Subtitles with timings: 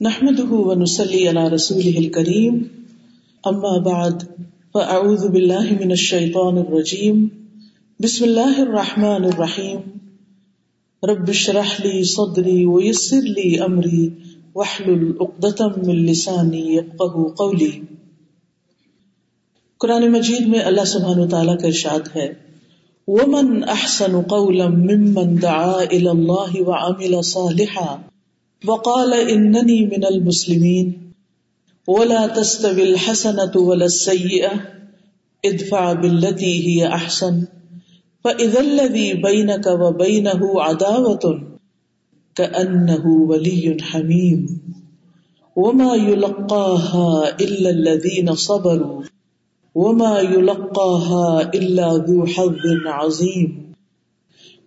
[0.00, 2.62] نحمده ونسلي على رسوله الكريم.
[3.48, 4.22] أما بعد،
[4.74, 7.28] فأعوذ بالله من الشيطان الرجيم.
[8.00, 9.78] بسم الله الرحمن الرحيم.
[11.02, 14.08] رب اشرح لي صدري ويسر لي أمري،
[14.54, 17.80] واحلل عقدة من لساني يفقهوا قولي.
[19.78, 22.32] قرآن مجید میں اللہ سبحانہ وتعالی کا ارشاد ہے،
[23.08, 27.96] ومن احسن قولا ممن دعا الى الله وعمل صالحا
[28.66, 31.12] وقال انني من المسلمين.
[31.86, 34.50] ولا تستوي الحسنة ولا السيئة.
[35.44, 37.42] ادفع بالتي هي احسن
[38.24, 41.42] فاذا الذي بينك وبينه عداوة.
[42.34, 44.60] كأنه ولي حميم.
[45.56, 49.02] وما يلقاها الا الذين صبروا.
[49.74, 53.72] وما يلقاها الا ذو حظ عظيم.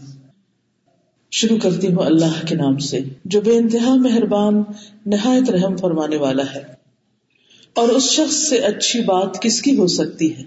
[1.30, 4.62] شروع کرتی ہوں اللہ کے نام سے، جو بے انتہا مہربان،
[5.07, 6.62] نہایت رحم فرمانے والا ہے۔
[7.74, 10.42] اور اس شخص سے اچھی بات کس کی ہو سکتی ہے؟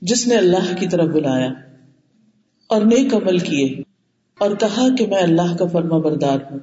[0.00, 1.50] جس نے اللہ کی طرف بلایا
[2.66, 3.82] اور نیک عمل کیے
[4.38, 6.58] اور کہا کہ میں اللہ کا فرما بردار ہوں۔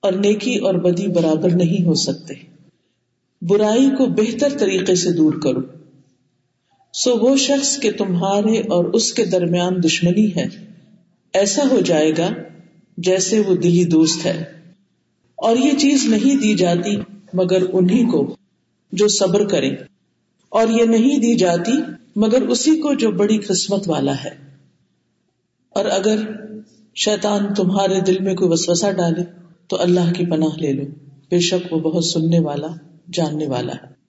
[0.00, 2.34] اور نیکی اور بدی برابر نہیں ہو سکتے۔
[3.42, 5.79] برائی کو بہتر طریقے سے دور کرو۔
[6.92, 10.46] سو وہ شخص کہ تمہارے اور اس کے درمیان دشمنی ہے۔
[11.32, 12.30] ایسا ہو جائے گا
[12.96, 14.44] جیسے وہ دلی دوست ہے۔
[15.36, 16.96] اور یہ چیز نہیں دی جاتی
[17.34, 18.36] مگر انہیں کو
[18.92, 19.68] جو صبر کرے
[20.48, 21.72] اور یہ نہیں دی جاتی
[22.16, 24.30] مگر اسی کو جو بڑی قسمت والا ہے۔
[25.70, 26.18] اور اگر
[26.94, 29.22] شیطان تمہارے دل میں کوئی وسوسہ ڈالے
[29.68, 30.82] تو اللہ کی پناہ لے لو۔
[31.30, 32.68] بے شک وہ بہت سننے والا،
[33.12, 33.99] جاننے والا ہے۔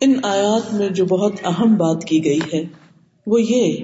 [0.00, 2.64] ان آیات میں جو بہت اہم بات کی گئی ہے،
[3.26, 3.76] وہ یہ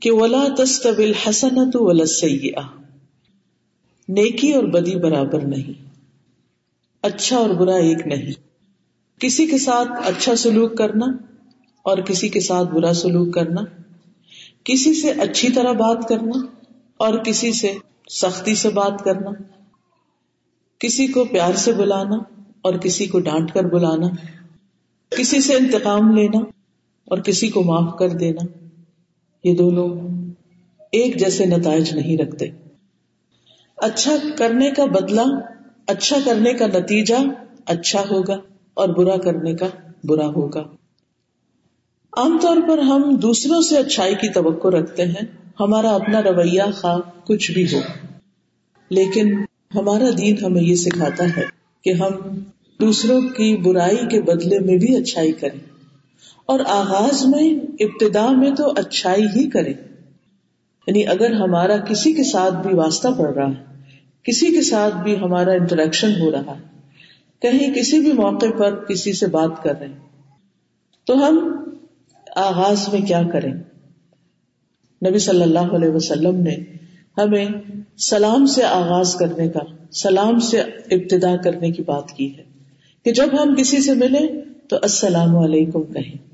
[0.00, 2.66] کہ ولا تستویل حسنت ولا سیاح
[4.08, 5.88] نیکی اور بدی برابر نہیں۔
[7.02, 8.32] اچھا اور برا ایک نہیں۔
[9.20, 11.06] کسی کے ساتھ اچھا سلوک کرنا
[11.82, 13.60] اور کسی کے ساتھ برا سلوک کرنا،
[14.64, 16.46] کسی سے اچھی طرح بات کرنا
[16.96, 17.74] اور کسی سے
[18.10, 19.30] سختی سے بات کرنا،
[20.78, 22.16] کسی کو پیار سے بلانا
[22.62, 24.06] اور کسی کو ڈانٹ کر بلانا۔
[25.18, 26.38] کسی سے انتقام لینا
[27.04, 28.68] اور کسی کو معاف کر دینا،
[29.44, 30.08] یہ دونوں
[30.92, 32.46] ایک جیسے نتائج نہیں رکھتے۔
[33.76, 35.24] اچھا کرنے کا بدلا
[35.86, 37.14] اچھا کرنے کا نتیجہ
[37.66, 38.40] اچھا ہوگا
[38.74, 39.66] اور برا کرنے کا
[40.04, 40.60] برا ہوگا۔
[42.16, 46.98] عام طور پر ہم دوسروں سے اچھائی کی توقع رکھتے ہیں، ہمارا اپنا رویہ خواہ
[47.24, 47.80] کچھ بھی ہو۔
[48.90, 49.44] لیکن
[49.74, 51.44] ہمارا دین ہمیں یہ سکھاتا ہے
[51.84, 52.10] کہ ہم
[52.82, 55.58] دوسروں کی برائی کے بدلے میں بھی اچھائی کرے
[56.48, 57.48] اور آغاز میں،
[57.80, 59.72] ابتدا میں تو اچھائی ہی کرے
[60.86, 63.88] یعنی اگر ہمارا کسی کے ساتھ بھی واسطہ پڑ رہا ہے،
[64.22, 66.60] کسی کے ساتھ بھی ہمارا انٹریکشن ہو رہا ہے،
[67.42, 69.98] کہیں کسی بھی موقع پر کسی سے بات کر رہے ہیں،
[71.06, 71.40] تو ہم
[72.36, 73.52] آغاز میں کیا کریں؟
[75.02, 76.56] نبی صلی اللہ علیہ وسلم نے
[77.18, 77.46] ہمیں
[77.98, 79.60] سلام سے آغاز کرنے کا،
[79.92, 80.60] سلام سے
[80.90, 82.51] ابتدا کرنے کی بات کی ہے۔
[83.04, 84.28] کہ جب ہم کسی سے ملیں
[84.68, 86.30] تو السلام علیکم کہیں۔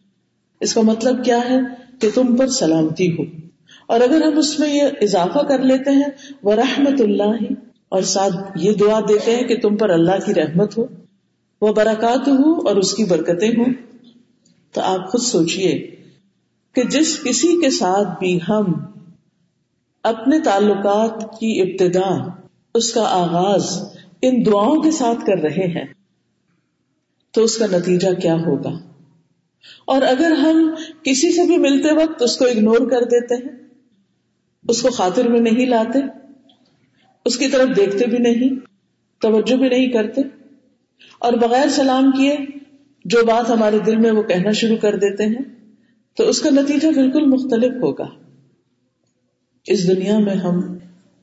[0.60, 1.58] اس کا مطلب کیا ہے؟
[2.00, 3.22] کہ تم پر سلامتی ہو۔
[3.86, 6.08] اور اگر ہم اس میں یہ اضافہ کر لیتے ہیں
[6.42, 7.52] وہ رحمت اللہ
[7.88, 10.86] اور ساتھ یہ دعا دیتے ہیں کہ تم پر اللہ کی رحمت ہو
[11.60, 13.72] وہ برکات ہو اور اس کی برکتیں ہوں۔
[14.72, 15.96] تو آپ خود سوچئے
[16.72, 18.72] کہ جس کسی کے ساتھ بھی ہم
[20.02, 22.28] اپنے تعلقات کی ابتدا،
[22.74, 23.82] اس کا آغاز
[24.22, 25.97] ان دعاؤں کے ساتھ کر رہے ہیں۔
[27.38, 28.70] تو اس کا نتیجہ کیا ہوگا؟
[29.84, 33.68] اور اگر ہم کسی سے بھی ملتے وقت اس کو اگنور کر دیتے ہیں،
[34.68, 35.98] اس کو خاطر میں نہیں لاتے،
[37.24, 38.58] اس کی طرف دیکھتے بھی نہیں،
[39.20, 40.22] توجہ بھی نہیں کرتے،
[41.18, 42.36] اور بغیر سلام کیے
[43.04, 45.44] جو بات ہمارے دل میں وہ کہنا شروع کر دیتے ہیں،
[46.14, 48.08] تو اس کا نتیجہ بالکل مختلف ہوگا۔
[49.66, 50.78] اس دنیا میں ہم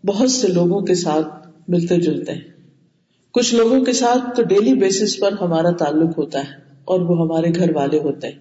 [0.05, 2.54] بہت سے لوگوں کے ساتھ ملتے جلتے ہیں۔
[3.35, 6.55] کچھ لوگوں کے ساتھ تو ڈیلی بیسس پر ہمارا تعلق ہوتا ہے
[6.85, 8.39] اور وہ ہمارے گھر والے ہوتے ہیں۔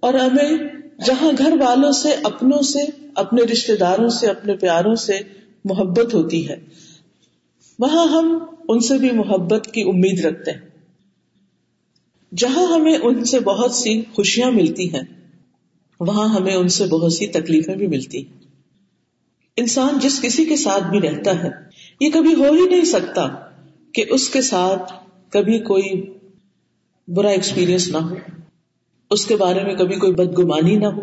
[0.00, 0.58] اور ہمیں
[1.04, 2.78] جہاں گھر والوں سے، اپنوں سے،
[3.14, 5.20] اپنے رشتے داروں سے، اپنے پیاروں سے
[5.64, 6.56] محبت ہوتی ہے۔
[7.78, 10.60] وہاں ہم ان سے بھی محبت کی امید رکھتے ہیں۔
[12.36, 15.30] جہاں ہمیں ان سے بہت سی خوشیاں ملتی ہیں،
[16.00, 18.38] وہاں ہمیں ان سے بہت سی تکلیفیں بھی ملتی ہیں۔
[19.56, 21.61] انسان جس کسی کے ساتھ بھی رہتا ہے
[22.02, 23.28] یہ کبھی ہو ہی نہیں سکتا
[23.92, 24.92] کہ اس کے ساتھ
[25.30, 26.14] کبھی کوئی
[27.08, 28.14] برا ایکسپیرئنس نہ ہو۔
[29.10, 31.00] اس کے بارے میں کبھی کوئی بدگمانی نہ ہو۔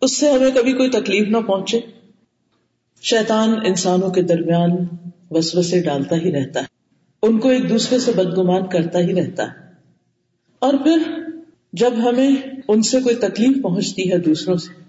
[0.00, 1.80] اس سے ہمیں کبھی کوئی تکلیف نہ پہنچے۔
[3.02, 4.70] شیطان انسانوں کے درمیان
[5.30, 6.64] وسوسے ڈالتا ہی رہتا ہے۔
[7.22, 9.72] ان کو ایک دوسرے سے بدگمان کرتا ہی رہتا ہے۔
[10.58, 10.98] اور پھر
[11.72, 12.30] جب ہمیں
[12.68, 14.82] ان سے کوئی تکلیف پہنچتی ہے دوسروں سے،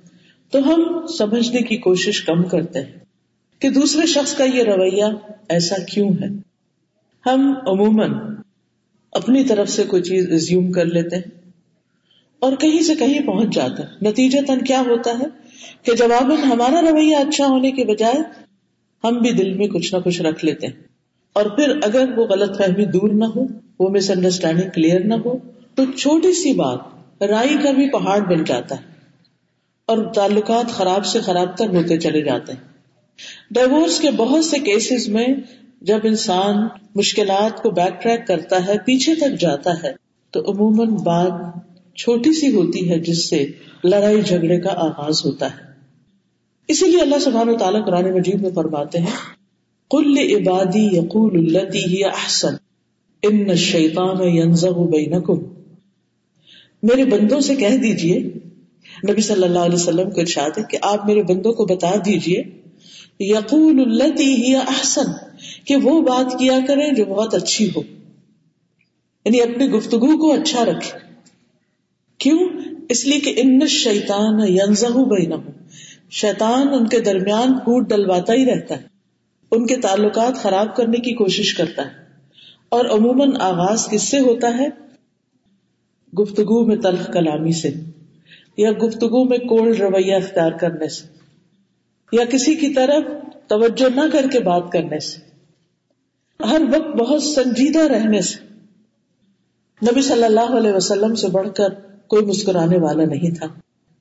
[0.51, 3.02] تو ہم سمجھنے کی کوشش کم کرتے ہیں۔
[3.63, 5.03] کہ دوسرے شخص کا یہ رویہ
[5.49, 6.27] ایسا کیوں ہے؟
[7.25, 8.35] ہم عموماً
[9.11, 11.51] اپنی طرف سے کوئی چیز ریزیوم کر لیتے ہیں
[12.39, 15.25] اور کہیں سے کہیں پہنچ جاتا ہے نتیجہ تن کیا ہوتا ہے
[15.83, 18.19] کہ جواباً ہمارا رویہ اچھا ہونے کے بجائے
[19.03, 20.83] ہم بھی دل میں کچھ نہ کچھ رکھ لیتے ہیں۔
[21.33, 23.45] اور پھر اگر وہ غلط فہمی دور نہ ہو،
[23.79, 25.37] وہ مس انڈرسٹینڈنگ کلیئر نہ ہو،
[25.75, 26.79] تو چھوٹی سی بات
[27.23, 28.83] رائی کا بھی پہاڑ بن جاتا ہے
[29.85, 32.72] اور تعلقات خراب سے خراب تر ہوتے چلے جاتے ہیں۔
[33.51, 35.27] ڈائیورس کے بہت سے کیسز میں
[35.81, 39.93] جب انسان مشکلات کو بیک ٹریک کرتا ہے، پیچھے تک جاتا ہے،
[40.31, 41.31] تو عموماً بات
[41.95, 43.45] چھوٹی سی ہوتی ہے، جس سے
[43.83, 45.73] لڑائی جھگڑے کا آغاز ہوتا ہے۔
[46.67, 49.15] اسی لیے اللہ سبحانہ و تعالیٰ قرآن مجید میں فرماتے ہیں
[49.91, 52.53] کل عبادی یقول التی ہی احسن،
[53.23, 55.39] ان شیطان ینزغ بینکم۔
[56.83, 58.19] میرے بندوں سے کہہ دیجیے،
[59.09, 62.43] نبی صلی اللہ علیہ وسلم کو ارشاد ہے کہ آپ میرے بندوں کو بتا دیجیے
[63.19, 65.11] یقول التی ہی احسن،
[65.65, 67.81] کہ وہ بات کیا کریں جو بہت اچھی ہو۔
[69.25, 70.99] یعنی اپنی گفتگو کو اچھا رکھے۔
[72.17, 72.39] کیوں؟
[72.89, 75.31] اس لیے کہ ان شیتان ینزہ بہین
[76.11, 78.83] شیتان ان کے درمیان پھوٹ ڈلواتا ہی رہتا ہے۔
[79.51, 82.03] ان کے تعلقات خراب کرنے کی کوشش کرتا ہے۔
[82.69, 84.67] اور عموماً آغاز کس سے ہوتا ہے؟
[86.21, 87.71] گفتگو میں تلخ کلامی سے
[88.57, 91.12] یا گفتگو میں کولڈ رویہ اختیار کرنے سے۔
[92.11, 93.03] یا کسی کی طرف
[93.47, 95.19] توجہ نہ کر کے بات کرنے سے،
[96.43, 98.43] ہر وقت بہت سنجیدہ رہنے سے۔
[99.91, 101.69] نبی صلی اللہ علیہ وسلم سے بڑھ کر
[102.07, 103.47] کوئی مسکرانے والا نہیں تھا۔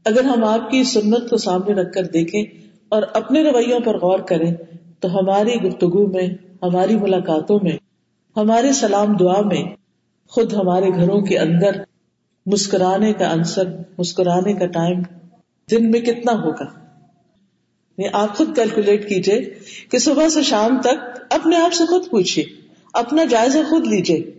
[0.05, 2.45] اگر ہم آپ کی سنت کو سامنے رکھ کر دیکھیں
[2.89, 4.55] اور اپنے رویوں پر غور کریں،
[5.01, 6.29] تو ہماری گفتگو میں،
[6.63, 7.77] ہماری ملاقاتوں میں،
[8.37, 9.63] ہمارے سلام دعا میں،
[10.29, 11.71] خود ہمارے گھروں کے اندر
[12.47, 13.65] مسکرانے کا انصر
[13.99, 15.03] مسکرانے کا ٹائم،
[15.71, 16.82] دن میں کتنا ہوگا؟
[17.99, 19.55] یعنی آپ خود کیلکولیٹ کیجیے
[19.91, 22.45] کہ صبح سے شام تک اپنے آپ سے خود پوچھیے
[22.93, 24.31] اپنا جائزہ خود لیجیے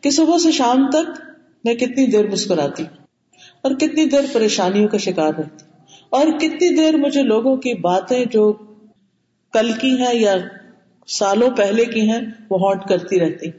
[0.00, 1.20] کہ صبح سے شام تک
[1.64, 2.84] میں کتنی دیر مسکراتی
[3.62, 5.64] اور کتنی دیر پریشانیوں کا شکار رہتی
[6.10, 8.52] اور کتنی دیر مجھے لوگوں کی باتیں جو
[9.52, 10.34] کل کی ہیں یا
[11.08, 12.20] سالوں پہلے کی ہیں
[12.50, 13.50] وہ ہانٹ کرتی رہتی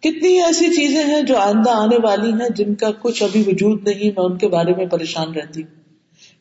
[0.00, 4.04] کتنی ایسی چیزیں ہیں جو آئندہ آنے والی ہیں جن کا کچھ ابھی وجود نہیں،
[4.04, 5.81] میں ان کے بارے میں پریشان رہتی ہوں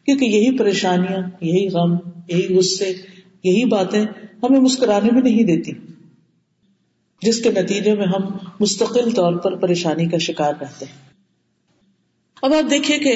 [0.05, 1.93] کیونکہ یہی پریشانیاں، یہی غم،
[2.27, 2.93] یہی غصے،
[3.43, 4.05] یہی باتیں
[4.43, 5.71] ہمیں مسکرانے میں نہیں دیتی،
[7.21, 11.11] جس کے نتیجے میں ہم مستقل طور پر پریشانی کا شکار رہتے ہیں۔
[12.41, 13.15] اب آپ دیکھیے کہ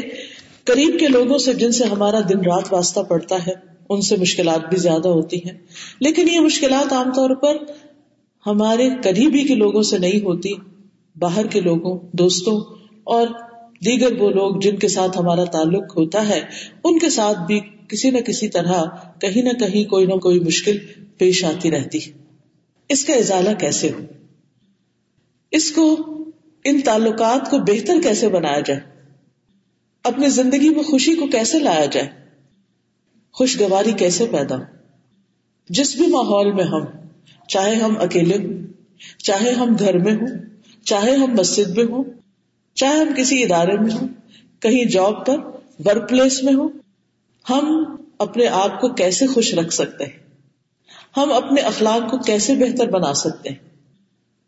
[0.64, 3.54] قریب کے لوگوں سے جن سے ہمارا دن رات واسطہ پڑتا ہے،
[3.90, 5.58] ان سے مشکلات بھی زیادہ ہوتی ہیں۔
[6.00, 7.58] لیکن یہ مشکلات عام طور پر
[8.48, 10.54] ہمارے قریبی کے لوگوں سے نہیں ہوتی،
[11.16, 12.62] باہر کے لوگوں، دوستوں
[13.04, 13.28] اور
[13.86, 16.42] دیگر وہ لوگ جن کے ساتھ ہمارا تعلق ہوتا ہے،
[16.83, 18.83] ان کے ساتھ بھی کسی نہ کسی طرح
[19.22, 20.77] کہیں نہ کہیں کوئی نہ کوئی مشکل
[21.18, 22.00] پیش آتی رہتی۔
[22.89, 24.06] اس کا ازالہ کیسے ہو
[25.51, 26.06] اس کو،
[26.63, 28.80] ان تعلقات کو بہتر کیسے بنایا جائے؟
[30.04, 32.07] اپنی زندگی میں خوشی کو کیسے لایا جائے؟
[33.31, 34.64] خوشگواری کیسے پیدا ہو؟
[35.69, 36.85] جس بھی ماحول میں ہم،
[37.47, 38.68] چاہے ہم اکیلے ہوں،
[39.18, 40.28] چاہے ہم گھر میں ہوں،
[40.83, 42.04] چاہے ہم مسجد میں ہوں
[42.76, 44.08] چاہے ہم کسی ادارے میں ہوں،
[44.60, 45.38] کہیں جاب پر
[45.86, 46.70] ورک پلیس میں ہوں،
[47.50, 50.26] ہم اپنے آپ کو کیسے خوش رکھ سکتے ہیں؟
[51.18, 53.70] ہم اپنے اخلاق کو کیسے بہتر بنا سکتے ہیں؟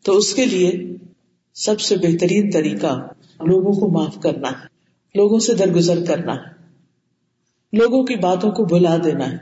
[0.04, 0.96] تو اس کے لیے
[1.54, 3.06] سب سے بہترین طریقہ
[3.40, 4.66] لوگوں کو معاف کرنا ہے،
[5.14, 6.58] لوگوں سے درگزر کرنا ہے،
[7.72, 9.36] لوگوں کی باتوں کو بلا دینا ہے۔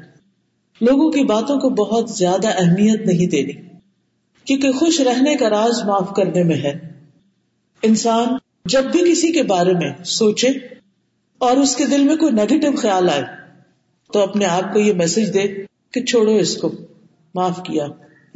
[0.81, 3.53] لوگوں کی باتوں کو بہت زیادہ اہمیت نہیں دینی،
[4.45, 7.01] کیونکہ خوش رہنے کا راز معاف کرنے میں ہے۔
[7.83, 8.27] انسان
[8.69, 10.49] جب بھی کسی کے بارے میں سوچے
[11.39, 13.23] اور اس کے دل میں کوئی نیگیٹو خیال آئے،
[14.13, 15.45] تو اپنے آپ کو یہ میسج دے
[15.91, 16.73] کہ چھوڑو اس کو،
[17.35, 17.87] معاف کیا،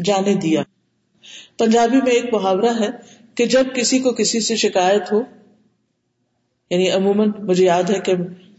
[0.05, 0.63] جانے دیا۔
[1.59, 2.89] پنجابی میں ایک محاورہ ہے
[3.35, 5.23] کہ جب کسی کو کسی سے شکایت ہو
[6.71, 8.15] یعنی عموماً مجھے یاد ہے کہ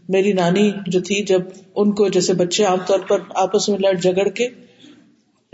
[0.08, 1.42] میری نانی جو تھی، جب
[1.74, 4.48] ان کو جیسے بچے عام طور پر آپس میں لڑ جگڑ کے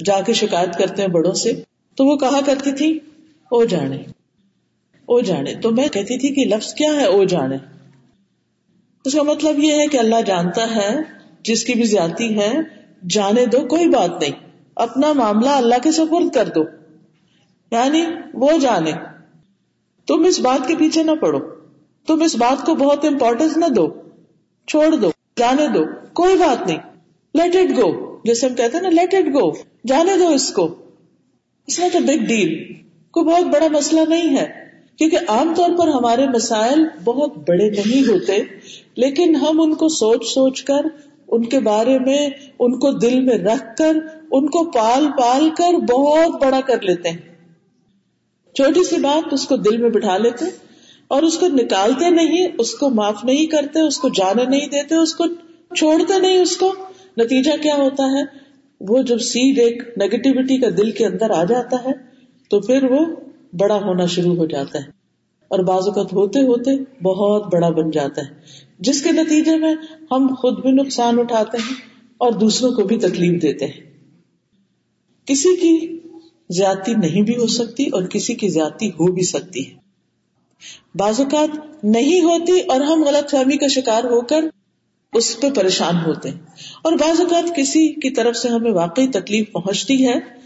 [0.04, 1.52] جا کے شکایت کرتے ہیں بڑوں سے،
[1.94, 2.96] تو وہ کہا کرتی تھی
[3.50, 4.17] او جانے۔
[5.08, 7.56] او جانے۔ تو میں کہتی تھی کہ لفظ کیا ہے او جانے؟
[9.04, 10.96] اس کا مطلب یہ ہے کہ اللہ جانتا ہے،
[11.42, 12.52] جس کی بھی زیادتی ہے،
[13.10, 14.32] جانے دو، کوئی بات نہیں۔
[14.76, 16.60] اپنا معاملہ اللہ کے سپرد کر دو۔
[17.70, 18.02] یعنی
[18.34, 18.92] وہ جانے۔
[20.06, 21.38] تم اس بات کے پیچھے نہ پڑو۔
[22.06, 23.88] تم اس بات کو بہت امپورٹینس نہ دو۔
[24.66, 26.78] چھوڑ دو، جانے دو۔ کوئی بات نہیں۔
[27.34, 29.52] لیٹ اٹ گو جیسے ہم کہتے ہیں نا لیٹ اٹ گو
[29.86, 30.74] جانے دو اس کو۔
[31.66, 32.74] اس میں تو بگ ڈیل
[33.10, 34.67] کوئی بہت بڑا مسئلہ نہیں ہے۔
[34.98, 38.42] کیونکہ عام طور پر ہمارے مسائل بہت بڑے نہیں ہوتے،
[38.96, 40.86] لیکن ہم ان کو سوچ سوچ کر،
[41.28, 42.28] ان کے بارے میں
[42.58, 43.96] ان کو دل میں رکھ کر،
[44.30, 47.34] ان کو پال پال کر بہت بڑا کر لیتے ہیں۔
[48.54, 50.44] چھوٹی سی بات، اس کو دل میں بٹھا لیتے
[51.08, 54.94] اور اس کو نکالتے نہیں، اس کو معاف نہیں کرتے، اس کو جانے نہیں دیتے،
[54.94, 55.24] اس کو
[55.76, 56.74] چھوڑتے نہیں، اس کو۔
[57.16, 58.22] نتیجہ کیا ہوتا ہے؟
[58.80, 61.92] وہ جب سیڈ ایک نیگیٹیوٹی کا دل کے اندر آ جاتا ہے،
[62.50, 63.06] تو پھر وہ
[63.52, 64.84] بڑا ہونا شروع ہو جاتا ہے
[65.48, 66.70] اور بعض اوقات ہوتے ہوتے
[67.02, 68.34] بہت بڑا بن جاتا ہے،
[68.78, 69.74] جس کے نتیجے میں
[70.10, 71.74] ہم خود بھی نقصان اٹھاتے ہیں
[72.18, 73.88] اور دوسروں کو بھی تکلیف دیتے ہیں۔
[75.26, 75.98] کسی کی
[76.50, 79.74] زیادتی نہیں بھی ہو سکتی اور کسی کی زیادتی ہو بھی سکتی ہے۔
[80.94, 84.44] بعض اوقات نہیں ہوتی اور ہم غلط فہمی کا شکار ہو کر
[85.12, 86.38] اس پہ پریشان ہوتے ہیں۔
[86.82, 90.38] اور بعض اوقات کسی کی طرف سے ہمیں واقعی تکلیف پہنچتی ہے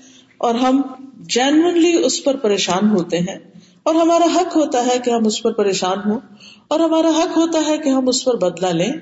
[0.42, 0.82] اور ہم
[1.20, 3.38] جینونلی اس پر پریشان ہوتے ہیں
[3.82, 6.20] اور ہمارا حق ہوتا ہے کہ ہم اس پر پریشان ہوں
[6.68, 8.92] اور ہمارا حق ہوتا ہے کہ ہم اس پر بدلا لیں۔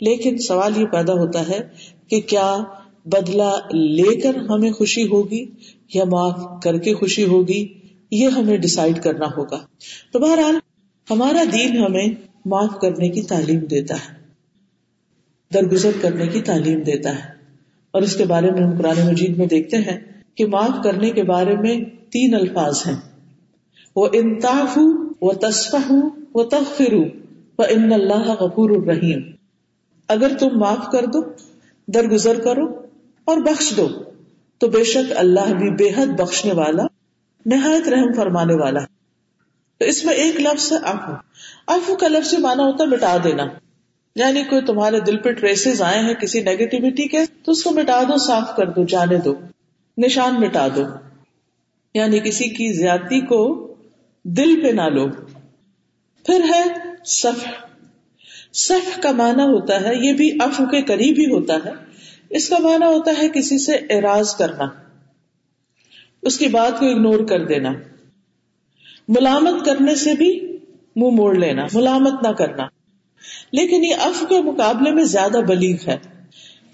[0.00, 1.60] لیکن سوال یہ پیدا ہوتا ہے
[2.08, 2.56] کہ کیا
[3.04, 5.50] بدلا لے کر ہمیں خوشی ہوگی
[5.94, 7.74] یا معاف کر کے خوشی ہوگی؟
[8.10, 9.58] یہ ہمیں ڈسائڈ کرنا ہوگا۔
[10.12, 10.54] تو بہرحال،
[11.10, 12.06] ہمارا دین ہمیں
[12.44, 14.16] معاف کرنے کی تعلیم دیتا ہے،
[15.54, 17.30] درگزر کرنے کی تعلیم دیتا ہے۔
[17.90, 21.22] اور اس کے بارے میں ہم قرآن مجید میں دیکھتے ہیں۔ کہ معاف کرنے کے
[21.22, 22.96] بارے میں تین الفاظ ہیں۔
[23.96, 24.78] وہ انتاف
[25.20, 25.76] وہ تصف
[26.34, 26.94] وہ تغفر
[27.68, 29.20] ان اللہ غفور الرحیم
[30.08, 31.22] اگر تم معاف کر دو،
[31.86, 32.64] درگزر کرو
[33.24, 33.88] اور بخش دو،
[34.58, 36.82] تو بے شک اللہ بھی بے حد بخشنے والا،
[37.46, 38.80] نہایت رحم فرمانے والا
[39.78, 41.12] تو اس میں ایک لفظ ہے افو
[41.66, 43.46] افو کا لفظ مانا ہوتا ہے مٹا دینا۔
[44.16, 48.02] یعنی کوئی تمہارے دل پہ ٹریسز آئے ہیں کسی نیگیٹیوٹی کے، تو اس کو مٹا
[48.02, 49.34] دو، صاف کر دو، جانے دو۔
[49.98, 50.82] نشان مٹا دو۔
[51.94, 53.74] یعنی کسی کی زیادتی کو
[54.24, 55.08] دل پہ نہ لو۔
[56.26, 56.62] پھر ہے
[57.04, 57.48] صف
[58.52, 61.70] صف کا معنی ہوتا ہے، یہ بھی افو کے قریب ہی ہوتا ہے۔
[62.30, 64.64] اس کا معنی ہوتا ہے کسی سے اعراض کرنا۔
[66.22, 67.72] اس کی بات کو اگنور کر دینا۔
[69.08, 70.58] ملامت کرنے سے بھی منہ
[70.96, 72.66] مو موڑ لینا۔ ملامت نہ کرنا۔
[73.52, 75.96] لیکن یہ اف کے مقابلے میں زیادہ بلیغ ہے۔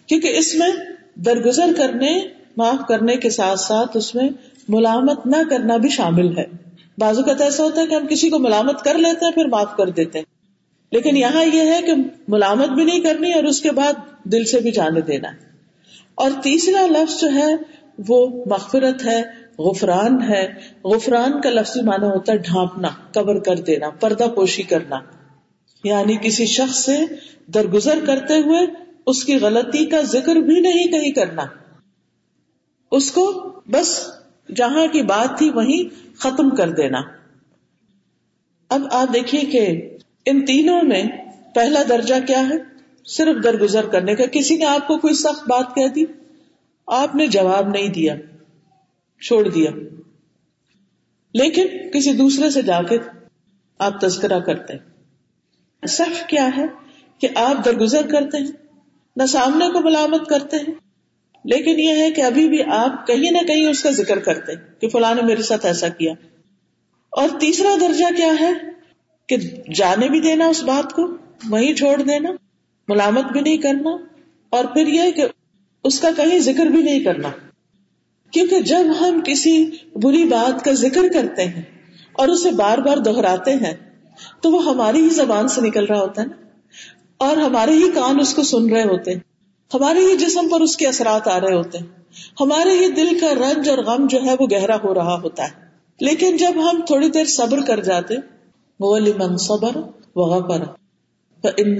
[0.06, 0.68] کیونکہ اس میں
[1.14, 4.28] درگزر کرنے معاف کرنے کے ساتھ ساتھ اس میں
[4.69, 6.45] ملامت نہ کرنا بھی شامل ہے۔
[6.99, 9.76] بازو کا ایسا ہوتا ہے کہ ہم کسی کو ملامت کر لیتے ہیں پھر معاف
[9.76, 10.26] کر دیتے ہیں۔
[10.92, 11.92] لیکن یہاں یہ ہے کہ
[12.28, 13.92] ملامت بھی نہیں کرنی اور اس کے بعد
[14.25, 15.28] دل سے بھی جانے دینا۔
[16.14, 17.54] اور تیسرا لفظ جو ہے
[18.09, 19.23] وہ مغفرت ہے،
[19.59, 20.49] غفران ہے۔
[20.85, 24.97] غفران کا لفظ مانا ہوتا ہے ڈھانپنا کور کر دینا، پردہ پوشی کرنا۔
[25.85, 26.99] یعنی کسی شخص سے
[27.47, 28.66] درگزر کرتے ہوئے
[29.07, 31.42] اس کی غلطی کا ذکر بھی نہیں کہیں کرنا۔
[32.90, 34.11] اس کو بس
[34.56, 37.00] جہاں کی بات تھی وہیں ختم کر دینا۔
[38.68, 39.90] اب آپ دیکھیے کہ
[40.26, 41.02] ان تینوں میں
[41.54, 42.54] پہلا درجہ کیا ہے؟
[43.06, 46.04] صرف درگزر کرنے کا۔ کسی نے آپ کو کوئی سخت بات کہہ دی؟
[46.87, 48.14] آپ نے جواب نہیں دیا،
[49.23, 49.70] چھوڑ دیا۔
[51.35, 52.99] لیکن کسی دوسرے سے جا کے
[53.78, 54.90] آپ تذکرہ کرتے ہیں۔
[55.87, 56.66] صف کیا ہے
[57.18, 58.52] کہ آپ درگزر کرتے ہیں،
[59.16, 60.89] نہ سامنے کو ملامت کرتے ہیں۔
[61.44, 64.88] لیکن یہ ہے کہ ابھی بھی آپ کہیں نہ کہیں اس کا ذکر کرتے کہ
[64.88, 66.12] فلاں نے میرے ساتھ ایسا کیا۔
[67.11, 68.52] اور تیسرا درجہ کیا ہے
[69.28, 69.37] کہ
[69.75, 71.16] جانے بھی دینا اس بات کو،
[71.49, 72.30] وہیں چھوڑ دینا،
[72.88, 73.90] ملامت بھی نہیں کرنا،
[74.50, 75.25] اور پھر یہ کہ
[75.85, 77.28] اس کا کہیں ذکر بھی نہیں کرنا۔
[78.30, 81.62] کیونکہ جب ہم کسی بری بات کا ذکر کرتے ہیں
[82.12, 83.75] اور اسے بار بار دہراتے ہیں،
[84.40, 86.47] تو وہ ہماری ہی زبان سے نکل رہا ہوتا ہے نا۔
[87.16, 89.29] اور ہمارے ہی کان اس کو سن رہے ہوتے ہیں۔
[89.74, 91.86] ہمارے ہی جسم پر اس کے اثرات آ رہے ہوتے ہیں۔
[92.40, 95.70] ہمارے ہی دل کا رنج اور غم جو ہے وہ گہرا ہو رہا ہوتا ہے۔
[96.00, 98.14] لیکن جب ہم تھوڑی دیر صبر کر جاتے،
[98.80, 99.76] وہ لمن صبر
[100.16, 100.64] وغفر
[101.42, 101.78] فإن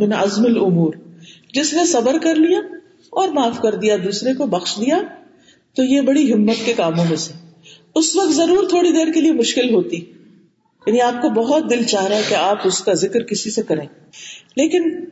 [0.00, 0.92] من عزم الامور
[1.54, 2.58] جس نے صبر کر لیا
[3.10, 5.02] اور معاف کر دیا، دوسرے کو بخش دیا،
[5.76, 7.32] تو یہ بڑی ہمت کے کاموں میں سے۔
[7.94, 9.96] اس وقت ضرور تھوڑی دیر کے لیے مشکل ہوتی۔
[10.86, 13.62] یعنی آپ کو بہت دل چاہ رہا ہے کہ آپ اس کا ذکر کسی سے
[13.62, 13.86] کریں۔
[14.56, 15.04] لیکن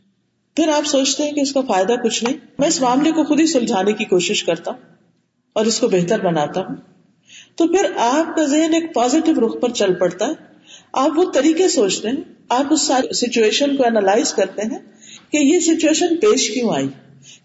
[0.57, 3.39] پھر آپ سوچتے ہیں کہ اس کا فائدہ کچھ نہیں۔ میں اس معاملے کو خود
[3.39, 4.77] ہی سلجھانے کی کوشش کرتا ہوں
[5.53, 6.75] اور اس کو بہتر بناتا ہوں۔
[7.55, 10.31] تو پھر آپ کا ذہن ایک پازیٹو رخ پر چل پڑتا ہے۔
[10.93, 12.15] آپ وہ طریقے سوچتے ہیں۔
[12.49, 14.79] آپ اس سچویشن کو اینالائز کرتے ہیں
[15.31, 16.87] کہ یہ سچویشن پیش کیوں آئی؟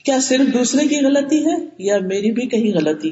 [0.05, 3.11] کیا صرف دوسرے کی غلطی ہے یا میری بھی کہیں غلطی؟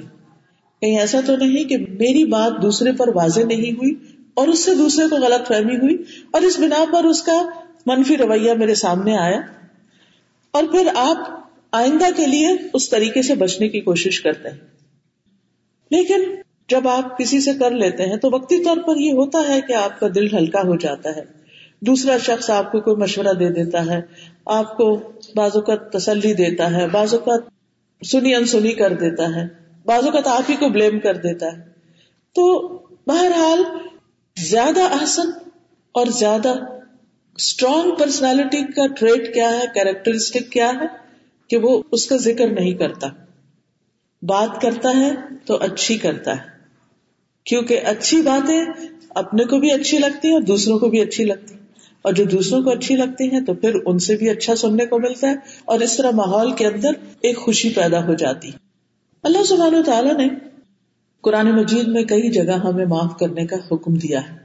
[0.81, 3.95] کہیں ایسا تو نہیں کہ میری بات دوسرے پر واضح نہیں ہوئی
[4.35, 5.97] اور اس سے دوسرے کو غلط فہمی ہوئی
[6.31, 7.43] اور اس بنا پر اس کا
[7.87, 9.41] منفی رویہ میرے سامنے آیا۔
[10.51, 14.57] اور پھر آپ آئندہ کے لیے اس طریقے سے بچنے کی کوشش کرتے ہیں۔
[15.91, 16.23] لیکن
[16.69, 19.73] جب آپ کسی سے کر لیتے ہیں تو وقتی طور پر یہ ہوتا ہے کہ
[19.73, 21.25] آپ کا دل ہلکا ہو جاتا ہے۔
[21.81, 24.01] دوسرا شخص آپ کو کوئی مشورہ دے دیتا ہے،
[24.47, 27.41] آپ کو بعض اوقات تسلی دیتا ہے، بعض اوقات
[28.07, 29.47] سنی انسنی کر دیتا ہے،
[29.85, 31.63] بعض اوقات آپ ہی کو بلیم کر دیتا ہے۔
[32.35, 32.69] تو
[33.07, 33.63] بہرحال
[34.37, 35.31] زیادہ احسن
[35.93, 36.55] اور زیادہ
[37.41, 40.87] اسٹرانگ پرسنالٹی کا ٹریٹ کیا ہے کیریکٹرسٹک کیا ہے،
[41.51, 43.09] کہ وہ اس کا ذکر نہیں کرتا۔
[44.23, 45.11] بات کرتا ہے
[45.47, 46.59] تو اچھی کرتا ہے۔
[47.45, 48.65] کیونکہ اچھی باتیں
[49.15, 51.55] اپنے کو بھی اچھی لگتی ہیں اور دوسروں کو بھی اچھی لگتی
[52.03, 54.99] اور جو دوسروں کو اچھی لگتی ہیں تو پھر ان سے بھی اچھا سننے کو
[54.99, 58.51] ملتا ہے اور اس طرح ماحول کے اندر ایک خوشی پیدا ہو جاتی
[59.23, 60.29] اللہ سبحانہ تعالیٰ نے
[61.21, 64.40] قرآن مجید میں کئی جگہ ہمیں معاف کرنے کا حکم دیا ہے۔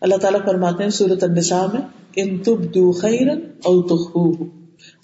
[0.00, 1.80] اللہ تعالیٰ فرماتے ہیں سورت النساء میں،
[2.16, 4.46] ان تبدو خیرن او تخفوه.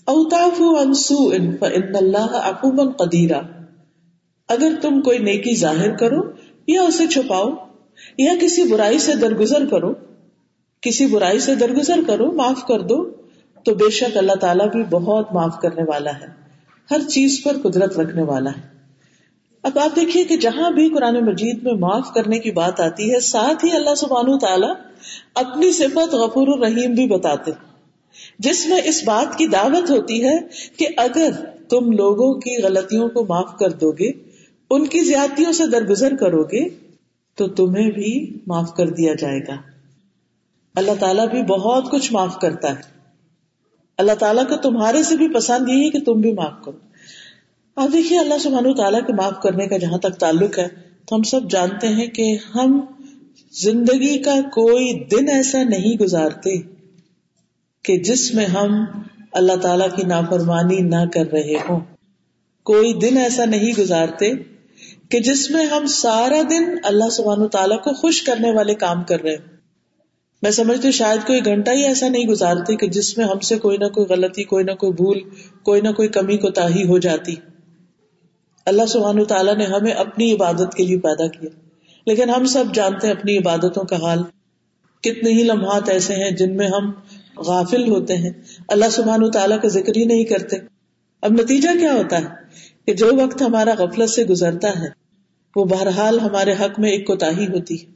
[0.04, 3.40] او تعفو عن سوء فان اللہ عفو قدیرا
[4.48, 6.22] اگر تم کوئی نیکی ظاہر کرو
[6.66, 7.48] یا اسے چھپاؤ
[8.18, 9.94] یا کسی برائی سے درگزر کرو،
[10.80, 13.10] کسی برائی سے درگزر کرو، معاف کر دو،
[13.64, 16.26] تو بے شک اللہ تعالیٰ بھی بہت معاف کرنے والا ہے۔
[16.90, 18.73] ہر چیز پر قدرت رکھنے والا ہے۔
[19.64, 23.20] اب آپ دیکھیے کہ جہاں بھی قرآن مجید میں معاف کرنے کی بات آتی ہے،
[23.20, 24.74] ساتھ ہی اللہ سبحانہ تعالیٰ
[25.34, 27.50] اپنی صفت غفور الرحیم بھی بتاتے
[28.38, 30.36] جس میں اس بات کی دعوت ہوتی ہے
[30.76, 31.30] کہ اگر
[31.68, 34.10] تم لوگوں کی غلطیوں کو معاف کر دو گے
[34.70, 36.68] ان کی زیادتیوں سے درگزر کرو گے
[37.34, 39.56] تو تمہیں بھی معاف کر دیا جائے گا۔
[40.76, 42.94] اللہ تعالیٰ بھی بہت کچھ معاف کرتا ہے۔
[43.98, 46.93] اللہ تعالیٰ کو تمہارے سے بھی پسند یہی کہ تم بھی معاف کرو۔
[47.76, 50.68] آپ دیکھیے اللہ سبحانہ تعالیٰ کے معاف کرنے کا جہاں تک تعلق ہے،
[51.06, 52.80] تو ہم سب جانتے ہیں کہ ہم
[53.52, 56.58] زندگی کا کوئی دن ایسا نہیں گزارتے
[57.82, 58.84] کہ جس میں ہم
[59.32, 61.80] اللہ تعالی کی نافرمانی نہ کر رہے ہوں۔
[62.62, 64.32] کوئی دن ایسا نہیں گزارتے
[65.08, 69.22] کہ جس میں ہم سارا دن اللہ سبحانہ تعالیٰ کو خوش کرنے والے کام کر
[69.22, 69.56] رہے ہوں۔
[70.42, 73.58] میں سمجھتی ہوں شاید کوئی گھنٹہ ہی ایسا نہیں گزارتے کہ جس میں ہم سے
[73.58, 75.18] کوئی نہ کوئی غلطی، کوئی نہ کوئی بھول،
[75.62, 77.34] کوئی نہ کوئی کمی کو تاہی ہو جاتی۔
[78.66, 81.50] اللہ سبحان تعالیٰ نے ہمیں اپنی عبادت کے لیے پیدا کیا۔
[82.06, 84.22] لیکن ہم سب جانتے ہیں اپنی عبادتوں کا حال۔
[85.00, 86.92] کتنے ہی لمحات ایسے ہیں جن میں ہم
[87.36, 88.30] غافل ہوتے ہیں۔
[88.68, 90.56] اللہ سبحان تعالیٰ کا ذکر ہی نہیں کرتے۔
[91.22, 92.26] اب نتیجہ کیا ہوتا ہے؟
[92.86, 94.88] کہ جو وقت ہمارا غفلت سے گزرتا ہے،
[95.56, 97.86] وہ بہرحال ہمارے حق میں ایک کوتا ہوتی ہے۔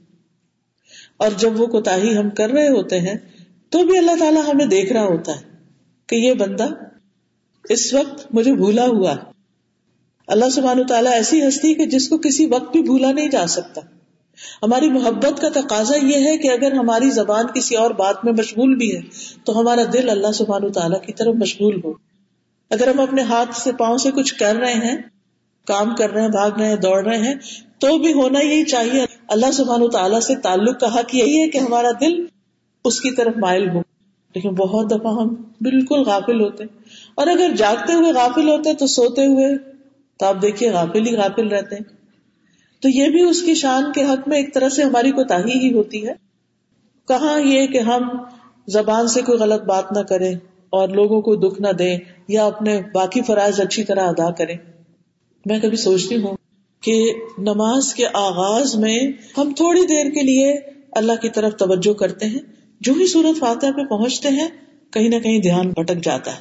[1.16, 3.14] اور جب وہ کوتا ہم کر رہے ہوتے ہیں،
[3.68, 5.46] تو بھی اللہ تعالیٰ ہمیں دیکھ رہا ہوتا ہے
[6.06, 6.68] کہ یہ بندہ
[7.68, 9.16] اس وقت مجھے بھولا ہوا
[10.28, 13.80] اللہ سبحانہ تعالیٰ ایسی ہستی کہ جس کو کسی وقت بھی بھولا نہیں جا سکتا۔
[14.62, 18.76] ہماری محبت کا تقاضا یہ ہے کہ اگر ہماری زبان کسی اور بات میں مشغول
[18.76, 19.00] بھی ہے،
[19.44, 21.92] تو ہمارا دل اللہ سبحان تعالیٰ کی طرف مشغول ہو۔
[22.70, 24.96] اگر ہم اپنے ہاتھ سے پاؤں سے کچھ کر رہے ہیں،
[25.66, 27.34] کام کر رہے ہیں، بھاگ رہے ہیں، دوڑ رہے ہیں،
[27.78, 31.58] تو بھی ہونا یہی چاہیے۔ اللہ سبحان تعالیٰ سے تعلق کا حق یہی ہے کہ
[31.58, 32.26] ہمارا دل
[32.84, 33.80] اس کی طرف مائل ہو۔
[34.34, 35.28] لیکن بہت دفعہ ہم
[35.60, 36.64] بالکل غافل ہوتے۔
[37.14, 39.77] اور اگر جاگتے ہوئے غافل ہوتے تو سوتے ہوئے
[40.18, 41.96] تو آپ دیکھیے غافل ہی غافل رہتے ہیں۔
[42.82, 45.68] تو یہ بھی اس کی شان کے حق میں ایک طرح سے ہماری کو تاہی
[45.68, 46.12] ہی ہوتی ہے۔
[47.08, 48.08] کہاں یہ کہ ہم
[48.66, 50.34] زبان سے کوئی غلط بات نہ کریں
[50.70, 54.56] اور لوگوں کو دکھ نہ دیں یا اپنے باقی فرائض اچھی طرح ادا کریں۔
[55.46, 56.36] میں کبھی سوچتی ہوں
[56.80, 58.98] کہ نماز کے آغاز میں
[59.38, 60.54] ہم تھوڑی دیر کے لیے
[60.92, 62.38] اللہ کی طرف توجہ کرتے ہیں۔
[62.80, 64.48] جو ہی سورت فاتح پہ پہنچتے ہیں،
[64.90, 66.40] کہیں نہ کہیں دھیان بھٹک جاتا ہے۔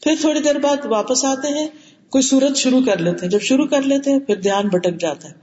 [0.00, 1.68] پھر تھوڑی دیر بعد واپس آتے ہیں۔
[2.10, 5.28] کوئی سورت شروع کر لیتے ہیں۔ جب شروع کر لیتے ہیں، پھر دھیان بھٹک جاتا
[5.28, 5.34] ہے۔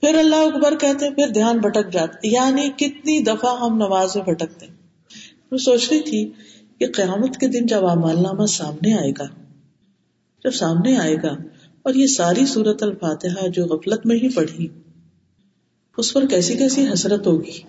[0.00, 4.16] پھر اللہ اکبر کہتے ہیں، پھر دھیان بھٹک جاتا ہے۔ یعنی کتنی دفعہ ہم نماز
[4.16, 4.66] میں بھٹکتے
[5.50, 6.30] میں سوچ رہی تھی
[6.78, 9.24] کہ قیامت کے دن جب امال نامہ سامنے آئے گا،
[10.44, 11.36] جب سامنے آئے گا،
[11.82, 14.68] اور یہ ساری سورت الفاتحہ جو غفلت میں ہی پڑھی،
[15.96, 17.62] اس پر کیسی کیسی حسرت ہوگی؟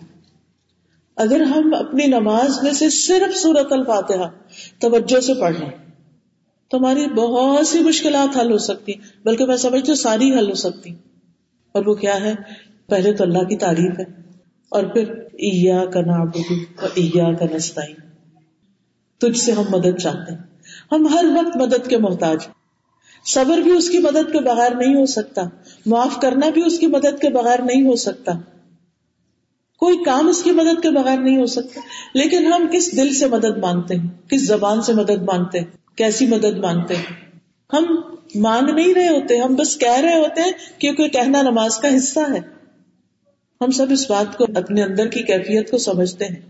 [1.16, 4.30] اگر ہم اپنی نماز میں سے صرف سورت الفاتحہ
[4.80, 5.85] توجہ سے پڑھ لیں
[6.70, 8.94] تو ہماری بہت سی مشکلات حل ہو سکتی
[9.26, 10.90] بلکہ میں سمجھتی ہوں ساری حل ہو سکتی
[11.72, 12.36] اور وہ کیا ہے؟
[12.88, 14.04] پہلے تو اللہ کی تعریف ہے۔
[14.70, 16.60] اور پھر ایا کا نابود
[16.96, 17.82] ایا کا نستا
[19.18, 20.42] تجھ سے ہم مدد چاہتے ہیں۔
[20.92, 22.38] ہم ہر وقت مدد کے محتاج
[23.26, 25.42] صبر بھی اس کی مدد کے بغیر نہیں ہو سکتا۔
[25.86, 28.32] معاف کرنا بھی اس کی مدد کے بغیر نہیں ہو سکتا۔
[29.80, 31.80] کوئی کام اس کی مدد کے بغیر نہیں ہو سکتا۔
[32.14, 36.28] لیکن ہم کس دل سے مدد مانگتے ہیں؟ کس زبان سے مدد مانگتے ہیں؟ کیسی
[36.28, 37.30] مدد مانگتے ہیں؟
[37.74, 38.02] ہم
[38.36, 42.20] مانگ نہیں رہے ہوتے، ہم بس کہہ رہے ہوتے ہیں کیونکہ کہنا نماز کا حصہ
[42.20, 42.40] ہے۔
[43.62, 46.42] ہم سب اس بات کو اپنے اندر کی کیفیت کو سمجھتے ہیں۔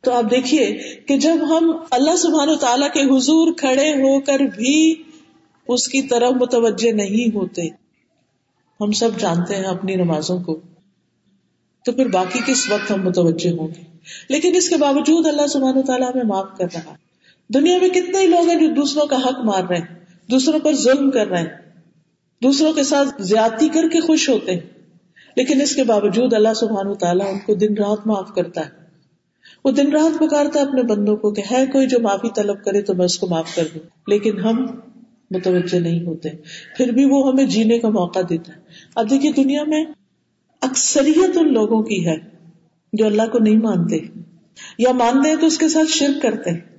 [0.00, 0.78] تو آپ دیکھیے
[1.08, 4.94] کہ جب ہم اللہ سبحان و تعالیٰ کے حضور کھڑے ہو کر بھی
[5.68, 7.62] اس کی طرف متوجہ نہیں ہوتے،
[8.80, 10.60] ہم سب جانتے ہیں اپنی نمازوں کو۔
[11.84, 15.80] تو پھر باقی کس وقت ہم متوجہ ہوں گے؟ لیکن اس کے باوجود اللہ سبحانہ
[15.80, 17.03] تعالیٰ ہمیں معاف کر رہا ہے۔
[17.48, 20.72] دنیا میں کتنے ہی لوگ ہیں جو دوسروں کا حق مار رہے ہیں، دوسروں پر
[20.72, 21.56] ظلم کر رہے ہیں،
[22.42, 24.60] دوسروں کے ساتھ زیادتی کر کے خوش ہوتے ہیں۔
[25.36, 28.70] لیکن اس کے باوجود اللہ سبحان و تعالیٰ ان کو دن رات معاف کرتا ہے۔
[29.64, 32.82] وہ دن رات پکارتا ہے اپنے بندوں کو کہ ہے کوئی جو معافی طلب کرے
[32.82, 34.66] تو میں اس کو معاف کر دوں۔ لیکن ہم
[35.30, 36.28] متوجہ نہیں ہوتے۔
[36.76, 38.60] پھر بھی وہ ہمیں جینے کا موقع دیتا ہے۔
[38.94, 39.84] اب دیکھیے دنیا میں
[40.60, 42.16] اکثریت ان لوگوں کی ہے
[42.92, 43.96] جو اللہ کو نہیں مانتے۔
[44.78, 46.73] یا مانتے ہیں تو اس کے ساتھ شرک کرتے ہیں۔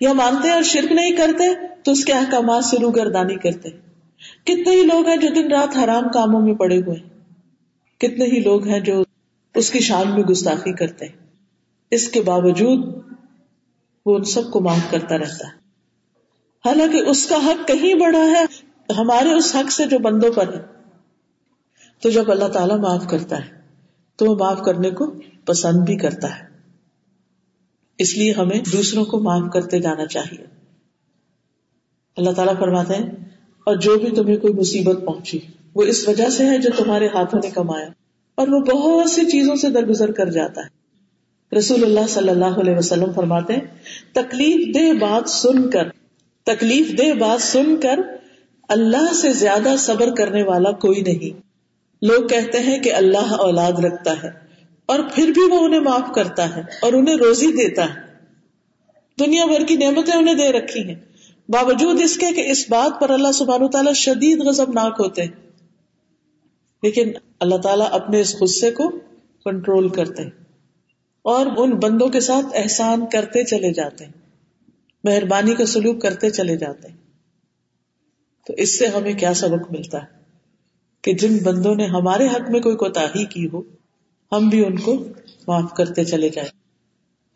[0.00, 3.70] یا مانتے اور شرک نہیں کرتے، تو اس کے احکامات سے روگردانی کرتے۔
[4.44, 6.96] کتنے ہی لوگ ہیں جو دن رات حرام کاموں میں پڑے ہوئے
[7.98, 9.02] کتنے ہی لوگ ہیں جو
[9.54, 11.26] اس کی شان میں گستاخی کرتے ہیں۔
[11.90, 13.02] اس کے باوجود
[14.06, 15.56] وہ ان سب کو معاف کرتا رہتا ہے۔
[16.68, 18.44] حالانکہ اس کا حق کہیں بڑا ہے،
[18.92, 20.62] ہمارے اس حق سے جو بندوں پر ہے۔
[22.00, 23.60] تو جب اللہ تعالیٰ معاف کرتا ہے،
[24.16, 26.55] تو وہ معاف کرنے کو پسند بھی کرتا ہے۔
[27.98, 30.44] اس لیے ہمیں دوسروں کو معاف کرتے جانا چاہیے۔
[32.16, 33.10] اللہ تعالیٰ فرماتے ہیں،
[33.66, 35.38] اور جو بھی تمہیں کوئی مصیبت پہنچی،
[35.74, 37.88] وہ اس وجہ سے ہے جو تمہارے ہاتھوں نے کمایا،
[38.34, 42.76] اور وہ بہت سی چیزوں سے درگزر کر جاتا ہے۔ رسول اللہ صلی اللہ علیہ
[42.76, 43.60] وسلم فرماتے ہیں،
[44.12, 45.88] تکلیف دہ بات سن کر،
[46.46, 48.00] تکلیف دہ بات سن کر
[48.68, 51.40] اللہ سے زیادہ صبر کرنے والا کوئی نہیں۔
[52.02, 54.45] لوگ کہتے ہیں کہ اللہ اولاد رکھتا ہے۔
[54.86, 58.06] اور پھر بھی وہ انہیں معاف کرتا ہے اور انہیں روزی دیتا ہے۔
[59.20, 60.94] دنیا بھر کی نعمتیں انہیں دے رکھی ہیں۔
[61.48, 65.50] باوجود اس کے کہ اس بات پر اللہ سبحان تعالیٰ شدید غزب ناک ہوتے ہیں۔
[66.82, 68.88] لیکن اللہ تعالیٰ اپنے اس غصے کو
[69.44, 70.30] کنٹرول کرتے ہیں
[71.22, 74.12] اور ان بندوں کے ساتھ احسان کرتے چلے جاتے ہیں۔
[75.04, 76.96] مہربانی کا سلوک کرتے چلے جاتے ہیں۔
[78.46, 80.08] تو اس سے ہمیں کیا سبق ملتا ہے
[81.02, 83.75] کہ جن بندوں نے ہمارے حق میں کوئی کوتا کی ہو
[84.32, 85.04] ہم بھی ان کو
[85.48, 86.50] معاف کرتے چلے جائیں۔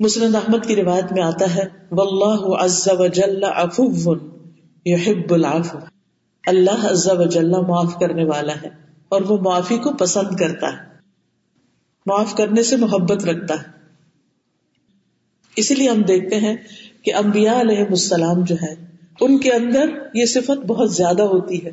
[0.01, 4.15] مسلم احمد کی روایت میں آتا ہے، واللہ عز و جل عفو
[4.87, 5.79] يحب العفو
[6.47, 8.69] اللہ عز و جل معاف کرنے والا ہے
[9.09, 10.91] اور وہ معافی کو پسند کرتا ہے۔
[12.07, 13.81] معاف کرنے سے محبت رکھتا ہے۔
[15.57, 16.57] اسی لیے ہم دیکھتے ہیں
[17.03, 18.75] کہ انبیاء علیہ السلام جو ہے
[19.21, 21.71] ان کے اندر یہ صفت بہت زیادہ ہوتی ہے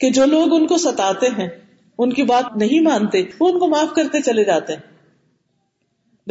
[0.00, 1.48] کہ جو لوگ ان کو ستاتے ہیں
[1.98, 4.96] ان کی بات نہیں مانتے، وہ ان کو معاف کرتے چلے جاتے ہیں۔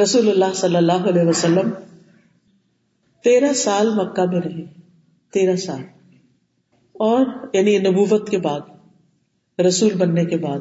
[0.04, 1.69] رسول اللہ صلی اللہ علیہ وسلم
[3.23, 4.65] تیرہ سال مکہ میں رہے،
[5.34, 5.82] تیرہ سال۔
[6.93, 8.60] اور یعنی نبوت کے بعد،
[9.60, 10.60] رسول بننے کے بعد۔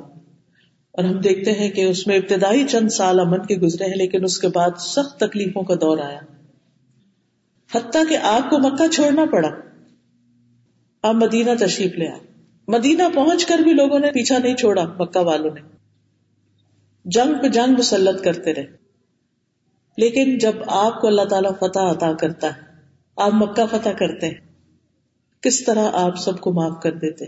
[0.90, 4.25] اور ہم دیکھتے ہیں کہ اس میں ابتدائی چند سال امن کے گزرے ہیں، لیکن
[4.25, 6.21] اس کے بعد سخت تکلیفوں کا دور آیا۔
[7.75, 9.49] حتیٰ کہ آپ کو مکہ چھوڑنا پڑا۔
[11.03, 12.34] آپ مدینہ تشریف لے آئے۔
[12.68, 15.61] مدینہ پہنچ کر بھی لوگوں نے پیچھا نہیں چھوڑا، مکہ والوں نے۔
[17.05, 18.66] جنگ پہ جنگ مسلط کرتے رہے۔
[19.96, 22.61] لیکن جب آپ کو اللہ تعالیٰ فتح عطا کرتا ہے،
[23.16, 24.35] آپ مکہ فتح کرتے ہیں۔
[25.40, 27.24] کس طرح آپ سب کو معاف کر دیتے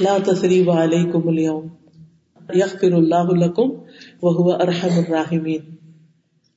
[0.00, 1.66] لا تصریب علیکم اليوم۔
[2.54, 3.70] یغفر اللہ لکم
[4.22, 5.60] وہو ارحم الراحمین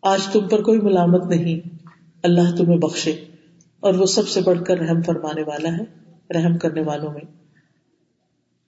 [0.02, 1.76] آج تم پر کوئی ملامت نہیں۔
[2.24, 3.26] اللہ تمہیں بخشے۔
[3.80, 5.84] اور وہ سب سے بڑھ کر رحم فرمانے والا ہے،
[6.34, 7.47] رحم کرنے والوں میں۔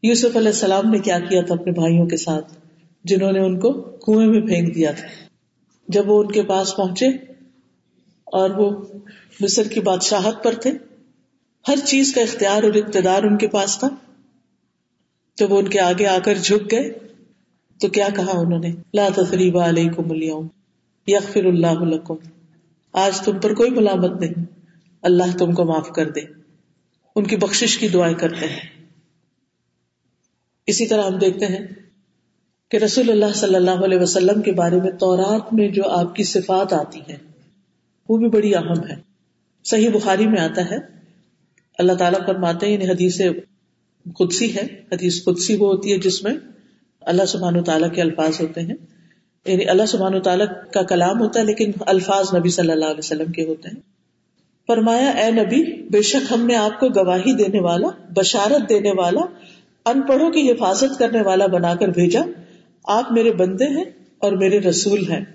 [0.03, 2.53] یوسف علیہ السلام نے کیا کیا تھا اپنے بھائیوں کے ساتھ
[3.03, 5.07] جنہوں نے ان کو کنویں میں پھینک دیا تھا؟
[5.87, 7.07] جب وہ ان کے پاس پہنچے
[8.25, 8.85] اور وہ
[9.39, 10.71] مصر کی بادشاہت پر تھے،
[11.67, 13.87] ہر چیز کا اختیار اور اقتدار ان کے پاس تھا۔
[15.37, 16.91] جب وہ ان کے آگے آ کر جھک گئے،
[17.81, 20.47] تو کیا کہا انہوں نے؟ لا تقریب علیکم اليوم،
[21.07, 22.15] یغفر اللہ لکم۔
[22.93, 24.43] آج تم پر کوئی ملامت نہیں،
[25.01, 26.21] اللہ تم کو معاف کر دے۔
[27.15, 28.78] ان کی بخشش کی دعائیں کرتے ہیں۔
[30.69, 31.67] اسی طرح ہم دیکھتے ہیں
[32.69, 36.23] کہ رسول اللہ صلی اللہ علیہ وسلم کے بارے میں تورات میں جو آپ کی
[36.23, 37.17] صفات آتی ہیں،
[38.09, 38.95] وہ بھی بڑی اہم ہے
[39.63, 40.77] صحیح بخاری میں آتا ہے۔
[41.77, 43.21] اللہ تعالیٰ فرماتے ہیں یعنی حدیث
[44.15, 46.33] قدسی ہے۔ حدیث قدسی وہ ہوتی ہے جس میں
[47.01, 48.75] اللہ سبحان و تعالیٰ کے الفاظ ہوتے ہیں۔
[49.45, 52.97] یعنی اللہ سبحان و تعالیٰ کا کلام ہوتا ہے، لیکن الفاظ نبی صلی اللہ علیہ
[52.97, 53.81] وسلم کے ہوتے ہیں۔
[54.67, 59.21] فرمایا، اے نبی، بے شک ہم نے آپ کو گواہی دینے والا، بشارت دینے والا
[59.89, 62.21] ان پڑھوں کی حفاظت کرنے والا بنا کر بھیجا،
[62.83, 63.83] آپ میرے بندے ہیں
[64.17, 65.25] اور میرے رسول ہیں۔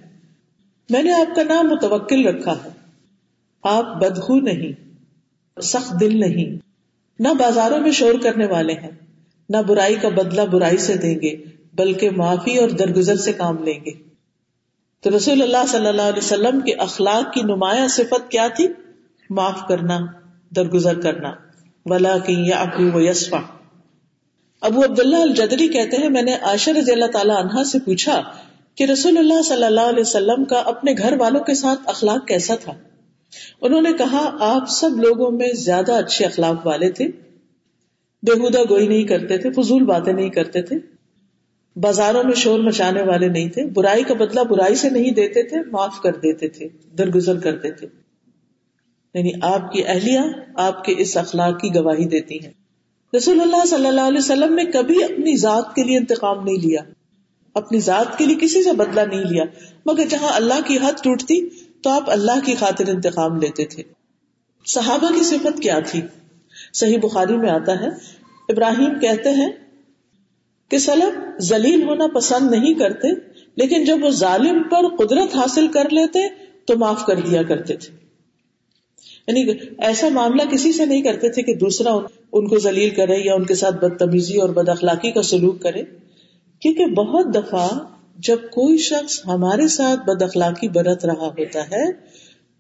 [0.90, 2.68] میں نے آپ کا نام متوکل رکھا ہے۔
[3.62, 4.98] آپ بدخو نہیں،
[5.62, 6.58] سخت دل نہیں۔
[7.18, 8.90] نہ بازاروں میں شور کرنے والے ہیں،
[9.48, 11.36] نہ برائی کا بدلہ برائی سے دیں گے،
[11.74, 13.90] بلکہ معافی اور درگزر سے کام لیں گے۔
[15.00, 18.68] تو رسول اللہ صلی اللہ علیہ وسلم کے اخلاق کی نمایاں صفت کیا تھی؟
[19.30, 19.98] معاف کرنا،
[20.56, 21.32] درگزر کرنا۔
[21.86, 23.53] ولا کی یا ابو و یسفا
[24.64, 28.22] ابو عبداللہ الجدری کہتے ہیں، میں نے عائشہ رضی اللہ تعالی عنہا سے پوچھا
[28.74, 32.54] کہ رسول اللہ صلی اللہ علیہ وسلم کا اپنے گھر والوں کے ساتھ اخلاق کیسا
[32.54, 32.72] تھا؟
[33.60, 37.08] انہوں نے کہا، آپ سب لوگوں میں زیادہ اچھے اخلاق والے تھے۔
[38.22, 40.76] بےحدہ گوئی نہیں کرتے تھے، فضول باتیں نہیں کرتے تھے۔
[41.76, 45.56] بازاروں میں شور مچانے والے نہیں تھے۔ برائی کا بدلہ برائی سے نہیں دیتے تھے،
[45.70, 47.86] معاف کر دیتے تھے، درگزر کرتے تھے۔
[49.14, 50.20] یعنی آپ کی اہلیہ
[50.54, 52.63] آپ کے اس اخلاق کی گواہی دیتی ہیں۔
[53.16, 56.80] رسول اللہ صلی اللہ علیہ وسلم نے کبھی اپنی ذات کے لیے انتقام نہیں لیا،
[57.54, 59.44] اپنی ذات کے لیے کسی سے بدلہ نہیں لیا۔
[59.86, 61.48] مگر جہاں اللہ کی حد ٹوٹتی،
[61.82, 63.82] تو آپ اللہ کی خاطر انتقام لیتے تھے۔
[64.66, 66.00] صحابہ کی صفت کیا تھی؟
[66.72, 67.88] صحیح بخاری میں آتا ہے،
[68.48, 69.50] ابراہیم کہتے ہیں
[70.68, 73.08] کہ سلب ذلیل ہونا پسند نہیں کرتے،
[73.56, 76.28] لیکن جب وہ ظالم پر قدرت حاصل کر لیتے،
[76.64, 78.03] تو معاف کر دیا کرتے تھے۔
[79.28, 81.90] یعنی ایسا معاملہ کسی سے نہیں کرتے تھے کہ دوسرا
[82.32, 85.82] ان کو ذلیل کرے یا ان کے ساتھ بدتمیزی اور بد اخلاقی کا سلوک کرے۔
[86.60, 87.68] کیونکہ بہت دفعہ
[88.18, 91.92] جب کوئی شخص ہمارے ساتھ بد اخلاقی برت رہا ہوتا ہے،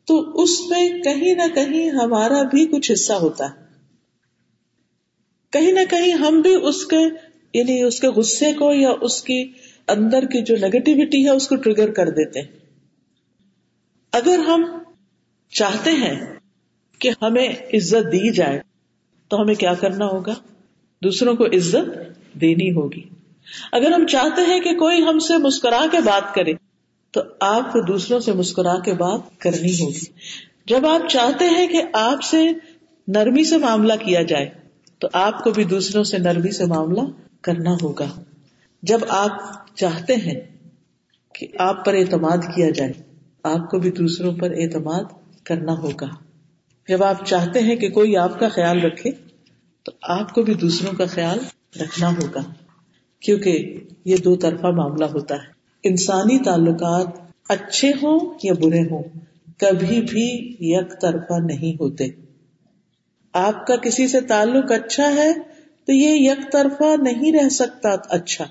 [0.04, 3.64] تو اس میں کہیں نہ کہیں ہمارا بھی کچھ حصہ ہوتا ہے۔
[5.50, 6.96] کہیں نہ کہیں ہم بھی اس کے
[7.54, 9.52] یعنی اس کے غصے کو یا اس کی
[9.88, 12.48] اندر کی جو نیگیٹیوٹی ہے، اس کو ٹریگر کر دیتے ہیں۔
[14.12, 14.64] اگر ہم
[15.50, 16.33] چاہتے ہیں
[17.04, 18.60] کہ ہمیں عزت دی جائے
[19.28, 20.34] تو ہمیں کیا کرنا ہوگا؟
[21.02, 21.98] دوسروں کو عزت
[22.40, 23.02] دینی ہوگی۔
[23.72, 26.52] اگر ہم چاہتے ہیں کہ کوئی ہم سے مسکرا کے بات کرے،
[27.10, 30.12] تو آپ کو دوسروں سے مسکرا کے بات کرنی ہوگی۔
[30.66, 32.48] جب آپ چاہتے ہیں کہ آپ سے
[33.08, 34.50] نرمی سے معاملہ کیا جائے،
[34.98, 37.00] تو آپ کو بھی دوسروں سے نرمی سے معاملہ
[37.40, 38.22] کرنا ہوگا۔
[38.82, 39.32] جب آپ
[39.76, 40.40] چاہتے ہیں
[41.34, 42.92] کہ آپ پر اعتماد کیا جائے،
[43.42, 45.04] آپ کو بھی دوسروں پر اعتماد
[45.44, 46.23] کرنا ہوگا۔
[46.88, 49.10] جب آپ چاہتے ہیں کہ کوئی آپ کا خیال رکھے،
[49.82, 51.38] تو آپ کو بھی دوسروں کا خیال
[51.80, 52.40] رکھنا ہوگا،
[53.20, 57.06] کیونکہ یہ دو طرفہ معاملہ ہوتا ہے۔ انسانی تعلقات
[57.48, 59.02] اچھے ہوں یا برے ہوں،
[59.58, 62.04] کبھی بھی یک طرفہ نہیں ہوتے۔
[63.32, 65.32] آپ کا کسی سے تعلق اچھا ہے،
[65.86, 68.44] تو یہ یک طرفہ نہیں رہ سکتا اچھا۔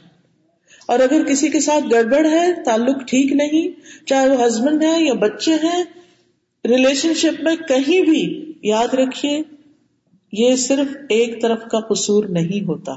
[0.87, 3.67] اور اگر کسی کے ساتھ گڑبڑ ہے، تعلق ٹھیک نہیں،
[4.07, 5.83] چاہے وہ ہسبینڈ ہے یا بچے ہیں
[6.67, 9.41] ریلیشن شپ میں کہیں بھی یاد رکھیے،
[10.31, 12.93] یہ صرف ایک طرف کا قصور نہیں ہوتا۔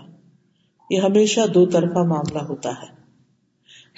[0.91, 2.97] یہ ہمیشہ دو طرفہ معاملہ ہوتا ہے۔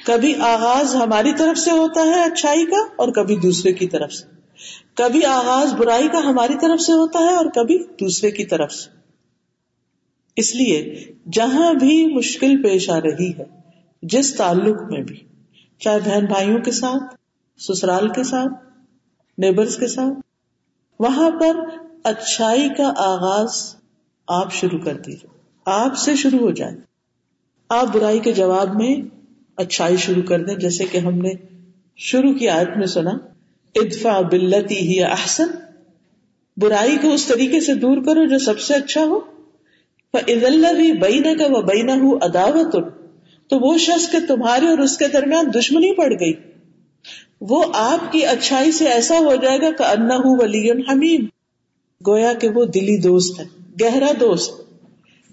[0.06, 4.26] کبھی آغاز ہماری طرف سے ہوتا ہے اچھائی کا اور کبھی دوسرے کی طرف سے۔
[4.94, 8.90] کبھی آغاز برائی کا ہماری طرف سے ہوتا ہے اور کبھی دوسرے کی طرف سے۔
[10.36, 13.44] اس لیے جہاں بھی مشکل پیش آ رہی ہے،
[14.02, 15.16] جس تعلق میں بھی،
[15.78, 17.14] چاہے بہن بھائیوں کے ساتھ،
[17.62, 18.67] سسرال کے ساتھ
[19.38, 20.20] نیبرس کے ساتھ۔
[20.98, 21.56] وہاں پر
[22.04, 23.76] اچھائی کا آغاز
[24.28, 25.30] آپ شروع کر دیجیے
[25.64, 26.76] آپ سے شروع ہو جائے۔
[27.68, 28.96] آپ برائی کے جواب میں
[29.56, 31.30] اچھائی شروع کر دیں، جیسے کہ ہم نے
[31.96, 33.10] شروع کی آیت میں سنا۔
[33.74, 35.46] ادفا بلتی ہی احسن۔
[36.56, 39.20] برائی کو اس طریقے سے دور کرو جو سب سے اچھا ہو۔
[40.12, 42.72] بھی بینا کا وہ بینا ہوں اداوت
[43.48, 46.32] تو وہ شخص کے تمہارے اور اس کے درمیان دشمنی پڑ گئی۔
[47.40, 51.26] وہ آپ کی اچھائی سے ایسا ہو جائے گا کہ انا ہوں ولی حمیم۔
[52.06, 53.44] گویا کہ وہ دلی دوست ہے،
[53.82, 54.60] گہرا دوست۔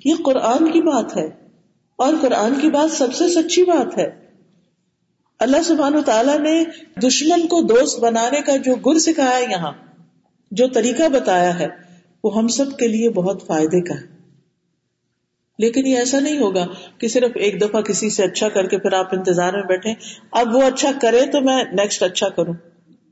[0.06, 1.30] یہ قرآن کی بات ہے۔
[1.96, 4.26] اور قرآن کی بات سب سے سچی بات ہے۔
[5.40, 6.64] اللہ سبحان تعالیٰ نے
[7.04, 9.72] دشمن کو دوست بنانے کا جو گر سکھایا یہاں،
[10.52, 11.68] جو طریقہ بتایا ہے،
[12.24, 14.15] وہ ہم سب کے لیے بہت فائدے کا ہے۔
[15.58, 18.94] لیکن یہ ایسا نہیں ہوگا کہ صرف ایک دفعہ کسی سے اچھا کر کے پھر
[18.94, 19.94] آپ انتظار میں بیٹھے،
[20.32, 22.54] اب وہ اچھا کرے تو میں نیکسٹ اچھا کروں۔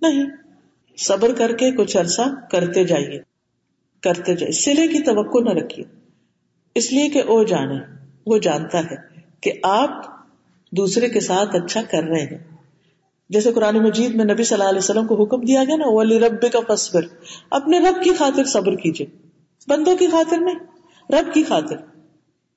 [0.02, 0.26] نہیں،
[0.98, 3.20] صبر کر کے کچھ عرصہ کرتے جائیے
[4.02, 5.86] کرتے جائیے۔ سلے کی توقع نہ رکھیے۔
[6.76, 7.76] اس لیے کہ وہ جانے،
[8.26, 8.96] وہ جانتا ہے
[9.42, 10.06] کہ آپ
[10.72, 12.38] دوسرے کے ساتھ اچھا کر رہے ہیں۔
[13.30, 16.20] جیسے قرآن مجید میں نبی صلی اللہ علیہ وسلم کو حکم دیا گیا نا، ولی
[16.20, 17.02] رب کا فصبر
[17.50, 19.08] اپنے رب کی خاطر صبر کیجیے
[19.68, 20.60] بندوں کی خاطر نہیں،
[21.10, 21.93] رب کی خاطر۔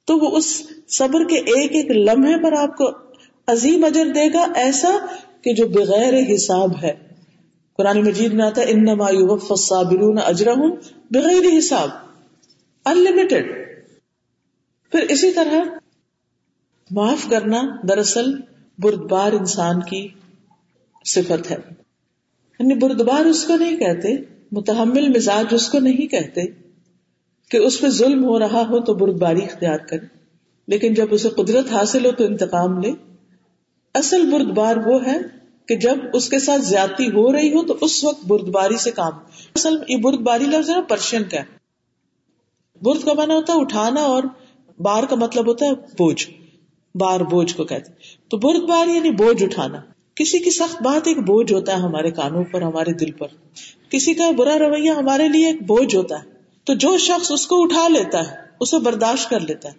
[0.06, 2.90] تو وہ اس صبر کے ایک ایک لمحے پر آپ کو
[3.46, 4.90] عظیم اجر دے گا، ایسا
[5.40, 6.94] کہ جو بغیر حساب ہے۔
[7.76, 10.70] قرآن مجید میں آتا ہے، انما یوفى الصابرون اجرهم
[11.10, 11.88] بغیر حساب
[12.84, 13.46] انلمیٹڈ
[14.92, 15.60] پھر اسی طرح
[16.90, 18.34] معاف کرنا دراصل
[18.78, 20.08] بردبار انسان کی
[21.04, 21.56] صفت ہے۔
[22.58, 24.08] یعنی بردبار اس کو نہیں کہتے،
[24.52, 26.65] متحمل مزاج اس کو نہیں کہتے۔
[27.50, 30.06] کہ اس پہ ظلم ہو رہا ہو تو بردباری اختیار کرے
[30.66, 32.92] لیکن جب اسے قدرت حاصل ہو تو انتقام لے۔
[33.94, 35.16] اصل بردبار وہ ہے
[35.68, 39.12] کہ جب اس کے ساتھ زیادتی ہو رہی ہو تو اس وقت بردباری سے کام۔
[39.54, 41.56] اصل یہ بردباری لفظ ہے، پرشین کا۔ ہے
[42.82, 44.22] برد کا مانا ہوتا ہے اٹھانا اور
[44.78, 46.30] بار کا مطلب ہوتا ہے بوجھ۔
[46.94, 47.92] بار بوجھ کو کہتے
[48.28, 49.80] تو برد بار یعنی بوجھ اٹھانا۔
[50.14, 53.26] کسی کی سخت بات ایک بوجھ ہوتا ہے ہمارے کانوں پر، ہمارے دل پر۔
[53.90, 56.35] کسی کا برا رویہ ہمارے لیے ایک بوجھ ہوتا ہے۔
[56.66, 59.74] تو جو شخص اس کو اٹھا لیتا ہے، اسے برداشت کر لیتا ہے۔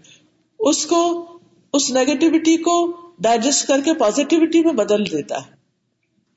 [0.59, 1.25] اس کو
[1.73, 5.51] اس نیگیٹیوٹی کو ڈائجسٹ کر کے پازیٹیوٹی میں بدل دیتا ہے۔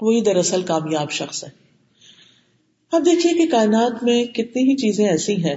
[0.01, 1.49] وہی دراصل کامیاب شخص ہے۔
[2.93, 5.57] اب دیکھیے کہ کائنات میں کتنی ہی چیزیں ایسی ہیں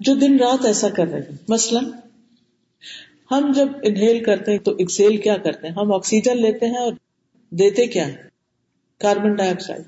[0.00, 1.84] جو دن رات ایسا کر رہی مثلاً،
[3.30, 6.92] ہم جب انہیل کرتے ہیں تو ایکسیل کیا کرتے ہیں؟ ہم آکسیجن لیتے ہیں اور
[7.50, 8.28] دیتے کیا ہے
[9.00, 9.82] کاربن ڈائی آکسائڈ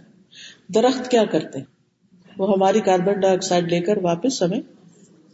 [0.74, 1.79] درخت کیا کرتے ہیں؟
[2.38, 4.60] وہ ہماری کاربن ڈائی آکسائڈ لے کر واپس ہمیں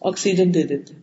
[0.01, 0.95] آکسیجن دے دیتے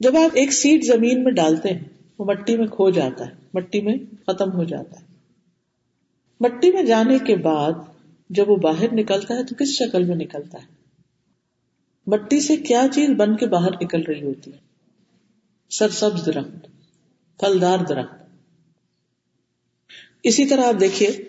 [0.00, 1.78] جب آپ ایک سیٹ زمین میں ڈالتے ہیں،
[2.18, 5.06] وہ مٹی میں کھو جاتا ہے، مٹی میں ختم ہو جاتا ہے۔
[6.40, 7.72] مٹی میں جانے کے بعد
[8.30, 10.66] جب وہ باہر نکلتا ہے تو کس شکل میں نکلتا ہے؟
[12.06, 14.58] مٹی سے کیا چیز بن کے باہر نکل رہی ہوتی ہے؟
[15.70, 16.66] سر سبز درخت،
[17.40, 18.22] پھلدار درخت۔
[20.22, 21.28] اسی طرح آپ دیکھیے،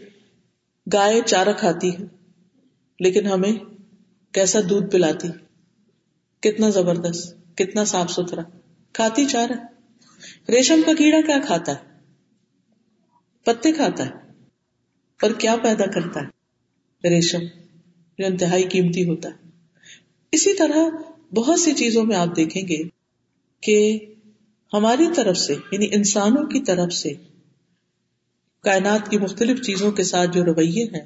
[0.93, 2.22] گائے چارہ کھاتی ہے
[3.03, 3.53] لیکن ہمیں
[4.31, 5.27] کیسا دودھ پلاتی؟
[6.39, 8.41] کتنا زبردست، کتنا صاف ستھرا۔
[8.93, 9.51] کھاتی چارہ
[10.49, 11.99] ریشم کا کیڑا کیا کھاتا ہے؟
[13.43, 14.11] پتے کھاتا ہے۔
[15.21, 16.25] اور کیا پیدا کرتا ہے؟
[17.09, 17.39] ریشم
[18.17, 19.49] جو انتہائی قیمتی ہوتا ہے۔
[20.31, 20.89] اسی طرح
[21.33, 22.77] بہت سی چیزوں میں آپ دیکھیں گے
[23.61, 23.99] کہ
[24.73, 27.13] ہماری طرف سے یعنی انسانوں کی طرف سے،
[28.59, 31.05] کائنات کی مختلف چیزوں کے ساتھ جو رویے ہیں،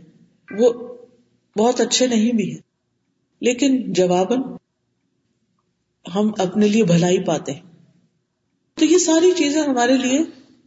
[0.51, 0.86] وہ
[1.57, 2.61] بہت اچھے نہیں بھی ہیں۔
[3.41, 4.41] لیکن جواباً
[6.15, 7.61] ہم اپنے لیے بھلائی پاتے ہیں۔
[8.73, 10.19] تو یہ ساری چیزیں ہمارے لیے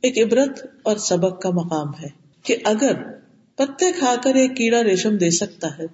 [0.03, 2.09] ایک عبرت اور سبق کا مقام ہے
[2.43, 2.95] کہ اگر
[3.57, 5.87] پتے کھا کر ایک کیڑا ریشم دے سکتا ہے،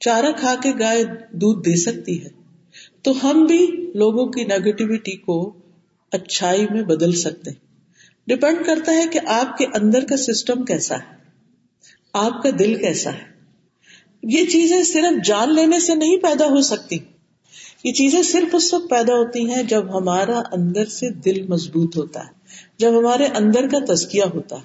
[0.00, 2.28] چارہ کھا کے گائے دودھ دے سکتی ہے،
[3.02, 5.56] تو ہم بھی لوگوں کی نیگیٹیوٹی کو
[6.12, 7.50] اچھائی میں بدل سکتے
[8.26, 11.16] ڈپینڈ کرتا ہے کہ آپ کے اندر کا سسٹم کیسا ہے،
[12.12, 13.35] آپ کا دل کیسا ہے۔
[14.28, 16.98] یہ چیزیں صرف جان لینے سے نہیں پیدا ہو سکتی۔
[17.84, 22.20] یہ چیزیں صرف اس وقت پیدا ہوتی ہیں جب ہمارا اندر سے دل مضبوط ہوتا
[22.20, 22.30] ہے،
[22.78, 24.64] جب ہمارے اندر کا تزکیہ ہوتا ہے،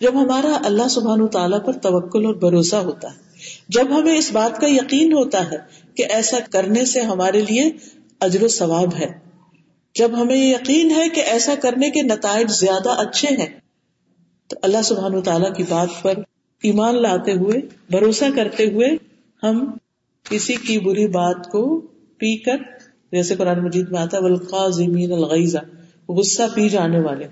[0.00, 3.16] جب ہمارا اللہ سبحان تعالیٰ پر توکل اور بھروسہ ہوتا ہے۔
[3.68, 5.56] جب ہمیں اس بات کا یقین ہوتا ہے
[5.94, 7.70] کہ ایسا کرنے سے ہمارے لیے
[8.20, 9.06] اجر و ثواب ہے۔
[9.94, 13.60] جب ہمیں یقین ہے کہ ایسا کرنے کے نتائج زیادہ اچھے ہیں،
[14.46, 16.14] تو اللہ سبحان تعالیٰ کی بات پر
[16.62, 18.88] ایمان لاتے ہوئے، بھروسہ کرتے ہوئے
[19.42, 19.76] ہم
[20.30, 21.80] کسی کی بری بات کو
[22.18, 22.56] پی کر،
[23.12, 25.58] جیسے قرآن مجید میں آتا ولقا زمین الغیزہ
[26.08, 27.26] غصہ پی جانے والے۔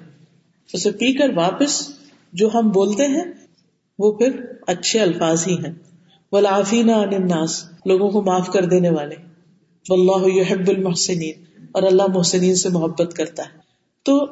[0.72, 1.90] اسے پی کر واپس
[2.32, 3.32] جو ہم بولتے ہیں،
[3.98, 5.72] وہ پھر اچھے الفاظ ہی ہیں۔
[6.32, 9.14] ولافین الناس، لوگوں کو معاف کر دینے والے۔
[9.88, 13.58] واللہ يحب المحسنین اور اللہ محسنین سے محبت کرتا ہے۔
[14.02, 14.26] تو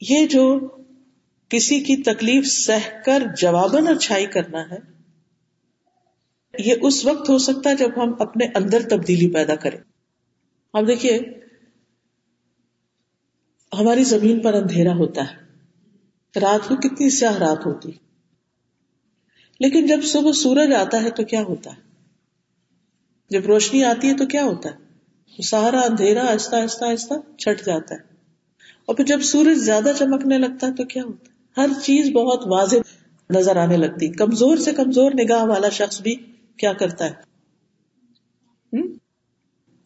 [0.00, 0.60] یہ جو
[1.50, 4.78] کسی کی تکلیف سہ کر جواباً اچھائی کرنا ہے،
[6.58, 9.78] یہ اس وقت ہو سکتا ہے جب ہم اپنے اندر تبدیلی پیدا کریں۔
[10.72, 11.18] اب دیکھیے،
[13.78, 15.36] ہماری زمین پر اندھیرا ہوتا ہے۔
[16.40, 17.90] رات کو کتنی سیاہ رات ہوتی۔
[19.60, 21.80] لیکن جب صبح سورج آتا ہے تو کیا ہوتا ہے؟
[23.30, 24.90] جب روشنی آتی ہے تو کیا ہوتا ہے؟
[25.42, 28.00] سارا اندھیرا آہستہ آہستہ آہستہ چھٹ جاتا ہے۔
[28.86, 32.46] اور پھر جب سورج زیادہ چمکنے لگتا ہے تو کیا ہوتا ہے؟ ہر چیز بہت
[32.46, 32.76] واضح
[33.30, 36.16] نظر آنے لگتی۔ کمزور سے کمزور نگاہ والا شخص بھی
[36.56, 37.30] کیا کرتا ہے؟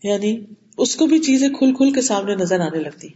[0.02, 0.44] یعنی
[0.78, 3.08] اس کو بھی چیزیں کھل کھل کے سامنے نظر آنے لگتی۔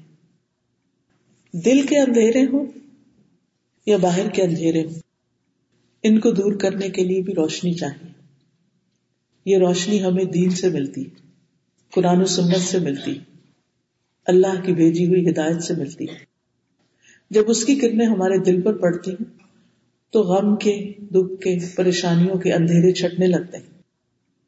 [1.55, 2.67] دل کے اندھیرے ہوں
[3.87, 5.01] یا باہر کے اندھیرے ہوں؟
[6.03, 8.13] ان کو دور کرنے کے لیے بھی روشنی چاہیے۔
[9.45, 11.05] یہ روشنی ہمیں دین سے ملتی،
[11.91, 13.19] قرآن و سنت سے ملتی،
[14.27, 16.05] اللہ کی بھیجی ہوئی ہدایت سے ملتی۔
[17.31, 19.25] جب اس کی کرنیں ہمارے دل پر پڑتی ہیں،
[20.11, 23.79] تو غم کے، دکھ کے، پریشانیوں کے اندھیرے چھٹنے لگتے ہیں۔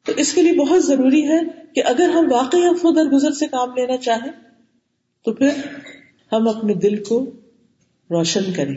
[0.05, 1.39] تو اس کے لیے بہت ضروری ہے
[1.75, 4.31] کہ اگر ہم واقعی افو در گزر سے کام لینا چاہیں،
[5.25, 5.49] تو پھر
[6.31, 7.25] ہم اپنے دل کو
[8.09, 8.75] روشن کریں۔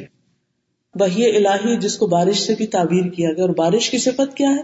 [1.01, 4.51] وہی الہی جس کو بارش سے بھی تعبیر کیا گیا، اور بارش کی صفت کیا
[4.51, 4.63] ہے؟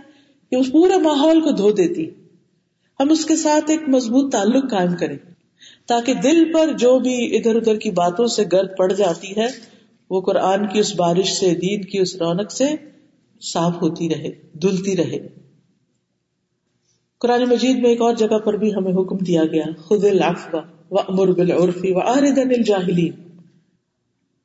[0.51, 2.11] کہ اس پورے ماحول کو دھو دیتی۔
[3.01, 5.16] ہم اس کے ساتھ ایک مضبوط تعلق قائم کریں۔
[5.91, 9.47] تاکہ دل پر جو بھی ادھر ادھر کی باتوں سے گرد پڑ جاتی ہے،
[10.11, 12.64] وہ قرآن کی اس بارش سے، دین کی اس رونق سے
[13.41, 15.18] صاف ہوتی رہے دلتی رہے۔
[17.18, 20.59] قرآن مجید میں ایک اور جگہ پر بھی ہمیں حکم دیا گیا خود العفو
[20.91, 23.12] و امر بالعرفی و آردن الجاہلین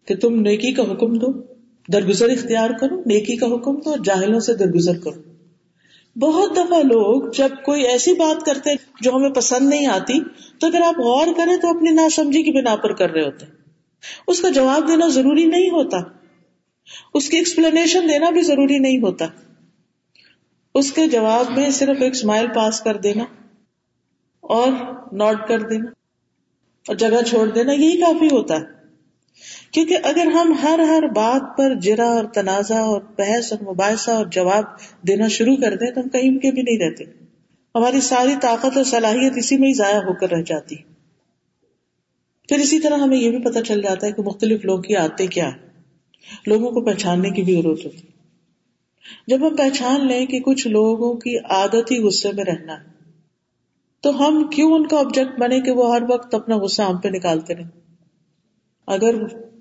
[0.08, 1.32] کہ تم نیکی کا حکم دو،
[1.94, 5.35] درگزر اختیار کرو، نیکی کا حکم دو اور جاہلوں سے درگزر کرو۔
[6.20, 8.70] بہت دفعہ لوگ جب کوئی ایسی بات کرتے
[9.02, 10.20] جو ہمیں پسند نہیں آتی،
[10.60, 13.46] تو اگر آپ غور کریں تو اپنی ناسمجھی کی بنا پر کر رہے ہوتے۔
[14.28, 15.98] اس کا جواب دینا ضروری نہیں ہوتا۔
[17.14, 19.26] اس کی ایکسپلینیشن دینا بھی ضروری نہیں ہوتا۔
[20.76, 23.24] اس کے جواب میں صرف ایک اسمائل پاس کر دینا
[24.42, 24.68] اور
[25.12, 25.86] نوٹ کر دینا
[26.88, 28.75] اور جگہ چھوڑ دینا، یہی کافی ہوتا ہے۔
[29.76, 34.26] کیونکہ اگر ہم ہر ہر بات پر جرا اور تنازع اور بحث اور مباحثہ اور
[34.26, 34.64] جواب
[35.08, 37.04] دینا شروع کر دیں تو ہم کہیں کے بھی نہیں رہتے۔
[37.76, 40.76] ہماری ساری طاقت اور صلاحیت اسی میں ہی ضائع ہو کر رہ جاتی۔
[42.50, 45.28] پھر اسی طرح ہمیں یہ بھی پتہ چل جاتا ہے کہ مختلف لوگ کی آتے
[45.28, 45.50] کیا
[46.48, 48.08] لوگوں کو پہچاننے کی بھی ضرورت ہوتی۔
[49.28, 52.86] جب ہم پہچان لیں کہ کچھ لوگوں کی عادت ہی غصے میں رہنا ہے،
[54.02, 57.08] تو ہم کیوں ان کا آبجیکٹ بنے کہ وہ ہر وقت اپنا غصہ ہم پہ
[57.08, 57.84] نکالتے رہے
[58.88, 59.16] اگر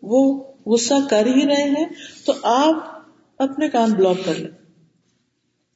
[0.05, 1.87] وہ غصہ کر ہی رہے ہیں،
[2.25, 3.03] تو آپ
[3.39, 4.51] اپنے کان بلاک کر لیں۔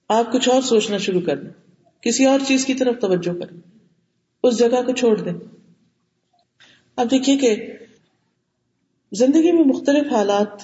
[0.08, 1.50] آپ کچھ اور سوچنا شروع کر دیں۔
[2.00, 3.60] کسی اور چیز کی طرف توجہ کریں
[4.42, 5.32] اس جگہ کو چھوڑ دیں۔
[6.96, 7.72] اب دیکھیے کہ
[9.12, 10.62] زندگی میں مختلف حالات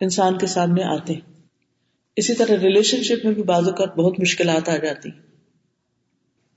[0.00, 1.32] انسان کے سامنے آتے ہیں۔
[2.16, 5.10] اسی طرح ریلیشن شپ میں بھی بعض اوقات بہت مشکلات آ جاتی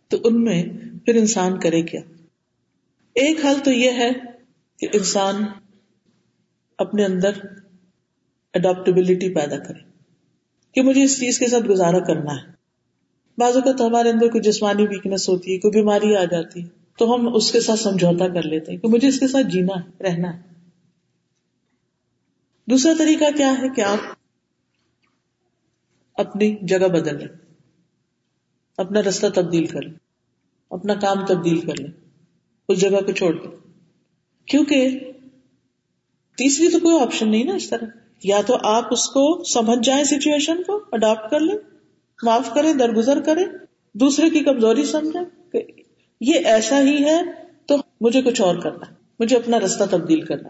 [0.07, 0.63] تو ان میں
[1.05, 2.01] پھر انسان کرے کیا؟
[3.15, 4.09] ایک حل تو یہ ہے
[4.79, 5.36] کہ انسان
[6.84, 7.31] اپنے اندر
[8.53, 9.81] اڈاپٹیبلٹی پیدا کرے
[10.75, 12.51] کہ مجھے اس چیز کے ساتھ گزارا کرنا ہے۔
[13.38, 16.67] بعض اوقات ہمارے اندر کوئی جسمانی ویکنیس ہوتی ہے، کوئی بیماری آ جاتی ہے،
[16.97, 19.79] تو ہم اس کے ساتھ سمجھوتا کر لیتے ہیں کہ مجھے اس کے ساتھ جینا
[19.79, 20.41] ہے رہنا ہے۔
[22.65, 23.99] دوسرا طریقہ کیا ہے کہ آپ
[26.13, 27.27] اپنی جگہ بدل لیں،
[28.77, 29.97] اپنا رستہ تبدیل کر لیں،
[30.69, 31.91] اپنا کام تبدیل کر لیں،
[32.69, 33.51] اس جگہ کو چھوڑ دیں۔
[34.45, 34.99] کیونکہ
[36.38, 37.86] تیسری تو کوئی آپشن نہیں نا اس طرح۔
[38.23, 41.57] یا تو آپ اس کو سمجھ جائیں سچویشن کو اڈاپٹ کر لیں،
[42.23, 43.45] معاف کریں، درگزر کریں۔
[43.93, 45.61] دوسرے کی کمزوری سمجھیں کہ
[46.21, 47.21] یہ ایسا ہی ہے،
[47.65, 50.49] تو مجھے کچھ اور کرنا، مجھے اپنا رستہ تبدیل کرنا۔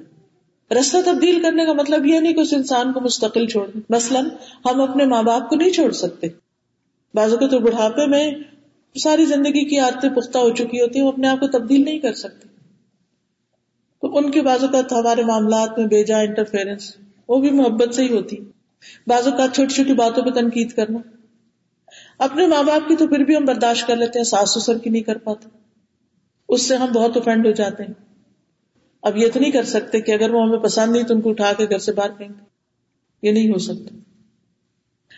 [0.80, 4.26] رستہ تبدیل کرنے کا مطلب یہ نہیں کہ اس انسان کو مستقل چھوڑ مثلاً
[4.66, 6.28] ہم اپنے ماں باپ کو نہیں چھوڑ سکتے۔
[7.14, 8.32] بازو کو تو بڑھاپے میں
[9.00, 12.00] ساری زندگی کی عادتیں پختہ ہو چکی ہوتی ہیں، وہ اپنے آپ کو تبدیل نہیں
[12.00, 12.53] کر سکتے۔
[14.14, 16.98] ان کے بازو کا ہمارے معاملات میں بے انٹرفیئرنس
[17.28, 18.38] وہ بھی محبت سے ہی ہوتی۔
[19.08, 21.00] بازو کا چھوٹی چھوٹی باتوں پہ تنقید کرنا۔
[22.18, 24.90] اپنے ماں باپ کی تو پھر بھی ہم برداشت کر لیتے ہیں، ساس سسر کی
[24.90, 25.48] نہیں کر پاتے۔
[26.50, 27.94] اس سے ہم بہت افینڈ ہو جاتے ہیں۔
[29.02, 31.30] اب یہ تو نہیں کر سکتے کہ اگر وہ ہمیں پسند نہیں تو ان کو
[31.30, 32.38] اٹھا کے گھر سے باہر پھینک
[33.22, 33.96] یہ نہیں ہو سکتا۔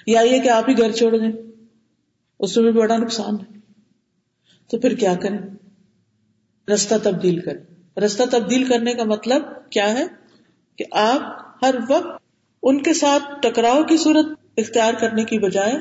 [0.07, 1.31] یا یہ کہ آپ ہی گھر چھوڑ دیں۔
[2.39, 3.59] اس میں بھی بڑا نقصان ہے۔
[4.67, 5.37] تو پھر کیا کریں؟
[6.73, 10.03] رستہ تبدیل کریں۔ رستہ تبدیل کرنے کا مطلب کیا ہے؟
[10.77, 11.21] کہ آپ
[11.61, 12.23] ہر وقت
[12.63, 14.25] ان کے ساتھ ٹکراؤ کی صورت
[14.57, 15.73] اختیار کرنے کی بجائے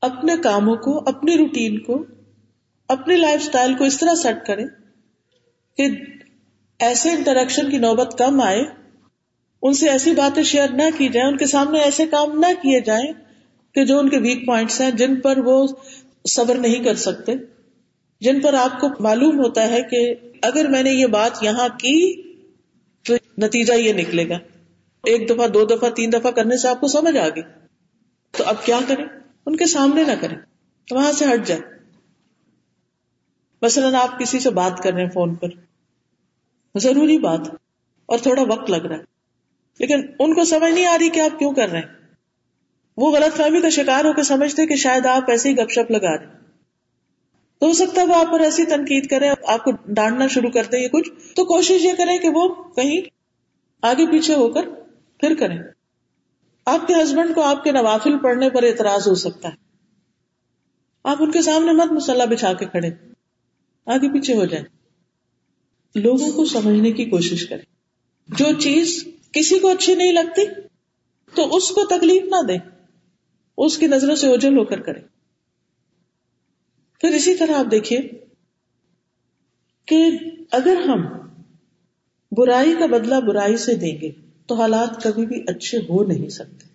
[0.00, 2.04] اپنے کاموں کو، اپنی روٹین کو،
[2.88, 4.66] اپنی لائف اسٹائل کو اس طرح سیٹ کریں
[5.76, 5.86] کہ
[6.78, 8.62] ایسے انٹریکشن کی نوبت کم آئے،
[9.62, 12.80] ان سے ایسی باتیں شیئر نہ کی جائیں، ان کے سامنے ایسے کام نہ کیے
[12.80, 13.12] جائیں
[13.74, 15.66] کہ جو ان کے ویک پوائنٹس ہیں، جن پر وہ
[16.28, 17.34] صبر نہیں کر سکتے،
[18.20, 22.22] جن پر آپ کو معلوم ہوتا ہے کہ اگر میں نے یہ بات یہاں کی
[23.02, 24.38] تو نتیجہ یہ نکلے گا۔
[25.04, 27.42] ایک دفعہ، دو دفعہ، تین دفعہ کرنے سے آپ کو سمجھ آ گئی۔
[28.30, 29.04] تو اب کیا کریں؟
[29.46, 30.36] ان کے سامنے نہ کریں۔
[30.90, 31.60] وہاں سے ہٹ جائے
[33.62, 35.48] مثلاً آپ کسی سے بات کر رہے ہیں فون پر۔
[36.78, 37.40] ضروری بات
[38.06, 39.02] اور تھوڑا وقت لگ رہا ہے۔
[39.78, 41.86] لیکن ان کو سمجھ نہیں آ رہی کہ آپ کیوں کر رہے ہیں۔
[42.96, 45.90] وہ غلط فہمی کا شکار ہو کے سمجھتے کہ شاید آپ ایسے ہی گپ شپ
[45.90, 46.41] لگا رہے
[47.62, 50.64] تو ہو سکتا ہے وہ آپ پر ایسی تنقید کرے، آپ کو ڈانٹنا شروع کر
[50.72, 53.00] دیں کچھ، تو کوشش یہ کریں کہ وہ کہیں
[53.82, 54.62] آگے پیچھے ہو کر
[55.18, 55.58] پھر کریں۔
[56.66, 59.54] آپ کے ہسبینڈ کو آپ کے نوافل پڑھنے پر اعتراض ہو سکتا ہے۔
[61.04, 62.90] آپ ان کے سامنے مت مسلح بچھا کے کھڑے۔
[63.86, 64.64] آگے پیچھے ہو جائیں۔
[65.94, 67.64] لوگوں کو سمجھنے کی کوشش کریں۔
[68.28, 70.42] جو چیز کسی کو اچھی نہیں لگتی،
[71.34, 72.56] تو اس کو تکلیف نہ دے
[73.58, 75.00] اس کی نظروں سے اوجل ہو کر کرے
[77.02, 78.00] پھر اسی طرح آپ دیکھیے
[79.86, 80.04] کہ
[80.50, 81.06] اگر ہم
[82.32, 84.10] برائی کا بدلہ برائی سے دیں گے
[84.46, 86.66] تو حالات کبھی بھی اچھے ہو نہیں سکتے۔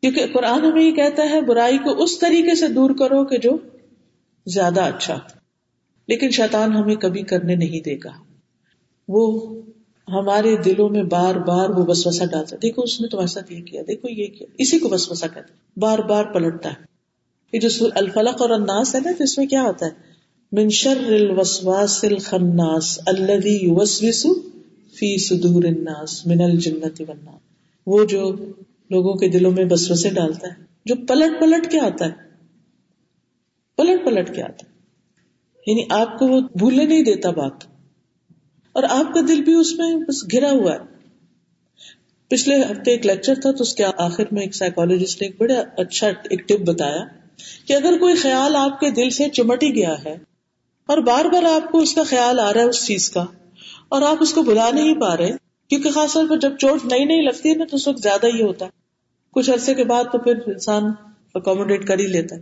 [0.00, 3.58] کیونکہ قرآن ہمیں یہ کہتا ہے برائی کو اس طریقے سے دور کرو کہ جو
[4.46, 5.18] زیادہ اچھا
[6.08, 8.12] لیکن شیطان ہمیں کبھی کرنے نہیں دے گا۔
[9.08, 9.54] وہ
[10.08, 13.82] ہمارے دلوں میں بار بار وہ وسوسہ ڈالتا دیکھو اس نے تمہارے ساتھ یہ کیا،
[13.88, 16.91] دیکھو یہ کیا، اسی کو وسوسہ کہتے بار بار پلٹتا ہے۔
[17.52, 19.90] یہ جو الفلق اور الناس ہے نا، تو اس میں کیا ہوتا ہے؟
[20.52, 24.26] من شر الوسواس الخناس الذي يوسوس
[24.94, 27.34] في صدور الناس من الجنة والناس
[27.86, 28.32] وہ جو
[28.90, 32.10] لوگوں کے دلوں میں بس بسے ڈالتا ہے۔ جو پلٹ پلٹ کے آتا ہے۔
[33.76, 34.72] پلٹ پلٹ کے آتا ہے۔
[35.66, 37.52] یعنی آپ کو وہ بھولنے نہیں دیتا بات۔
[38.72, 40.78] اور آپ کا دل بھی اس میں بس گھرا ہوا ہے۔
[42.28, 45.62] پچھلے ہفتے ایک لیکچر تھا، تو اس کے آخر میں ایک سائیکولوجسٹ نے ایک بڑا
[45.76, 47.21] اچھا ایک ٹپ بتایا۔
[47.66, 50.16] کہ اگر کوئی خیال آپ کے دل سے چمٹی گیا ہے
[50.86, 53.24] اور بار بار آپ کو اس کا خیال آ رہا ہے اس چیز کا
[53.88, 55.30] اور آپ اس کو بلا نہیں پا رہے،
[55.68, 58.26] کیونکہ خاص طور پر جب چوٹ نئی نئی لگتی ہے نا تو اس وقت زیادہ
[58.26, 58.70] ہی ہوتا ہے۔
[59.30, 60.84] کچھ عرصے کے بعد تو پھر انسان
[61.34, 62.40] اکوموڈیٹ کر ہی لیتا ہے۔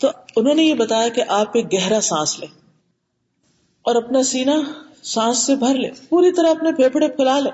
[0.00, 2.48] تو انہوں نے یہ بتایا کہ آپ ایک گہرا سانس لیں
[3.82, 4.52] اور اپنا سینا
[5.02, 7.50] سانس سے بھر لے پوری طرح اپنے پھیپڑے پھیلا لے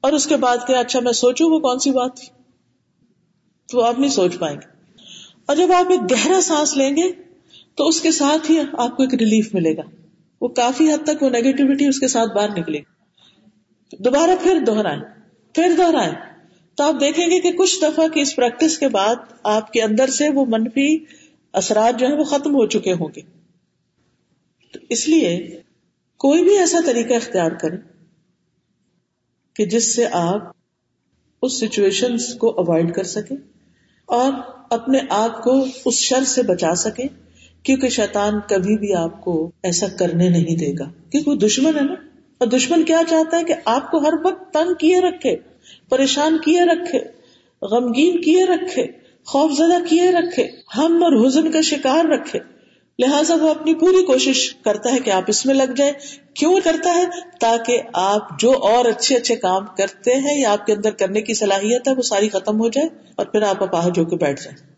[0.00, 2.26] اور اس کے بعد کہ اچھا میں سوچوں وہ کون سی بات تھی؟
[3.72, 4.73] تو آپ نہیں سوچ پائیں گے۔
[5.46, 7.12] اور جب آپ ایک گہرا سانس لیں گے
[7.74, 9.82] تو اس کے ساتھ ہی آپ کو ایک ریلیف ملے گا۔
[10.40, 15.00] وہ کافی حد تک وہ نیگیٹیوٹی اس کے ساتھ باہر نکلے گی۔ دوبارہ پھر دوہرائیں
[15.54, 16.12] پھر دوہرائیں
[16.74, 20.06] تو آپ دیکھیں گے کہ کچھ دفعہ کی اس پریکٹس کے بعد آپ کے اندر
[20.06, 21.04] سے وہ منفی
[21.52, 23.20] اثرات جو ہیں وہ ختم ہو چکے ہوں گے۔
[24.72, 25.60] تو اس لیے
[26.16, 27.76] کوئی بھی ایسا طریقہ اختیار کرے
[29.56, 30.42] کہ جس سے آپ
[31.42, 33.36] اس سچویشن کو اوائڈ کر سکیں
[34.06, 34.32] اور
[34.74, 37.02] اپنے آپ کو اس شر سے بچا سکے،
[37.62, 41.82] کیونکہ شیطان کبھی بھی آپ کو ایسا کرنے نہیں دے گا۔ کیونکہ وہ دشمن ہے
[41.82, 41.94] نا۔
[42.38, 45.36] اور دشمن کیا چاہتا ہے کہ آپ کو ہر وقت تنگ کیے رکھے،
[45.88, 46.98] پریشان کیے رکھے،
[47.62, 48.86] غمگین کیے رکھے
[49.26, 52.38] خوف زدہ کیے رکھے، ہم اور حزن کا شکار رکھے۔
[52.98, 55.92] لہٰذا وہ اپنی پوری کوشش کرتا ہے کہ آپ اس میں لگ جائیں۔
[56.34, 57.04] کیوں کرتا ہے؟
[57.40, 61.34] تاکہ آپ جو اور اچھے اچھے کام کرتے ہیں یا آپ کے اندر کرنے کی
[61.34, 64.72] صلاحیت ہے، وہ ساری ختم ہو جائے اور پھر آپ اپاہج ہو کے بیٹھ جائیں۔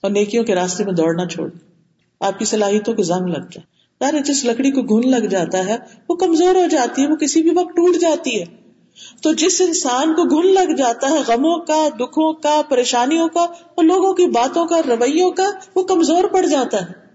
[0.00, 1.68] اور نیکیوں کے راستے میں دوڑنا چھوڑ دیں۔
[2.20, 5.76] آپ کی صلاحیتوں کو زنگ لگ جائے۔ یار جس لکڑی کو گھن لگ جاتا ہے،
[6.08, 8.44] وہ کمزور ہو جاتی ہے، وہ کسی بھی وقت ٹوٹ جاتی ہے۔
[9.22, 13.84] تو جس انسان کو گھن لگ جاتا ہے، غموں کا، دکھوں کا، پریشانیوں کا اور
[13.84, 17.05] لوگوں کی باتوں کا، رویوں کا، وہ کمزور پڑ جاتا ہے۔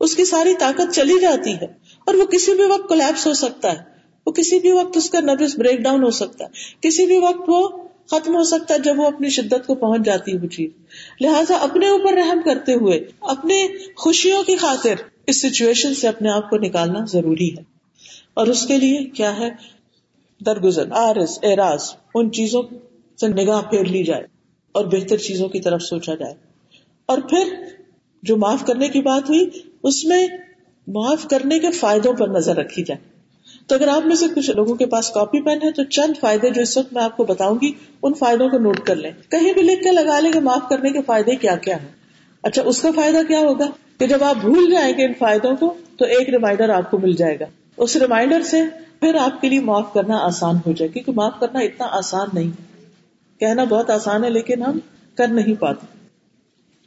[0.00, 1.66] اس کی ساری طاقت چلی جاتی ہے
[2.06, 3.78] اور وہ کسی بھی وقت کولیپس ہو سکتا ہے۔
[4.26, 6.48] وہ کسی بھی وقت اس کا نبز بریک ڈاؤن ہو سکتا ہے۔
[6.80, 7.68] کسی بھی وقت وہ
[8.10, 10.70] ختم ہو سکتا ہے جب وہ اپنی شدت کو پہنچ جاتی ہے وہ چیز۔
[11.20, 14.94] لہٰذا اپنے اوپر رحم کرتے ہوئے، اپنے خوشیوں کی خاطر
[15.26, 17.62] اس سچویشن سے اپنے آپ کو نکالنا ضروری ہے۔
[18.34, 19.50] اور اس کے لیے کیا ہے؟
[20.46, 21.82] درگزر آرس اعراض،
[22.14, 22.62] ان چیزوں
[23.20, 24.24] سے نگاہ پھیر لی جائے
[24.72, 26.34] اور بہتر چیزوں کی طرف سوچا جائے۔
[27.06, 27.54] اور پھر
[28.22, 29.50] جو معاف کرنے کی بات ہوئی
[29.82, 30.26] اس میں
[30.86, 33.10] معاف کرنے کے فائدوں پر نظر رکھی جائے۔
[33.66, 36.50] تو اگر آپ میں سے کچھ لوگوں کے پاس کاپی پین ہے تو چند فائدے
[36.50, 37.72] جو اس وقت میں آپ کو بتاؤں گی،
[38.02, 40.90] ان فائدوں کو نوٹ کر لیں۔ کہیں بھی لکھ کے لگا لیں کہ معاف کرنے
[40.90, 41.88] کے فائدے کیا کیا ہیں۔
[42.42, 43.66] اچھا اس کا فائدہ کیا ہوگا؟
[43.98, 47.12] کہ جب آپ بھول جائیں گے ان فائدوں کو، تو ایک ریمائنڈر آپ کو مل
[47.12, 47.44] جائے گا۔
[47.76, 48.62] اس ریمائنڈر سے
[49.00, 52.50] پھر آپ کے لیے معاف کرنا آسان ہو جائے، کیونکہ معاف کرنا اتنا آسان نہیں
[53.40, 54.78] کہنا بہت آسان ہے، لیکن ہم
[55.14, 55.99] کر نہیں پاتے۔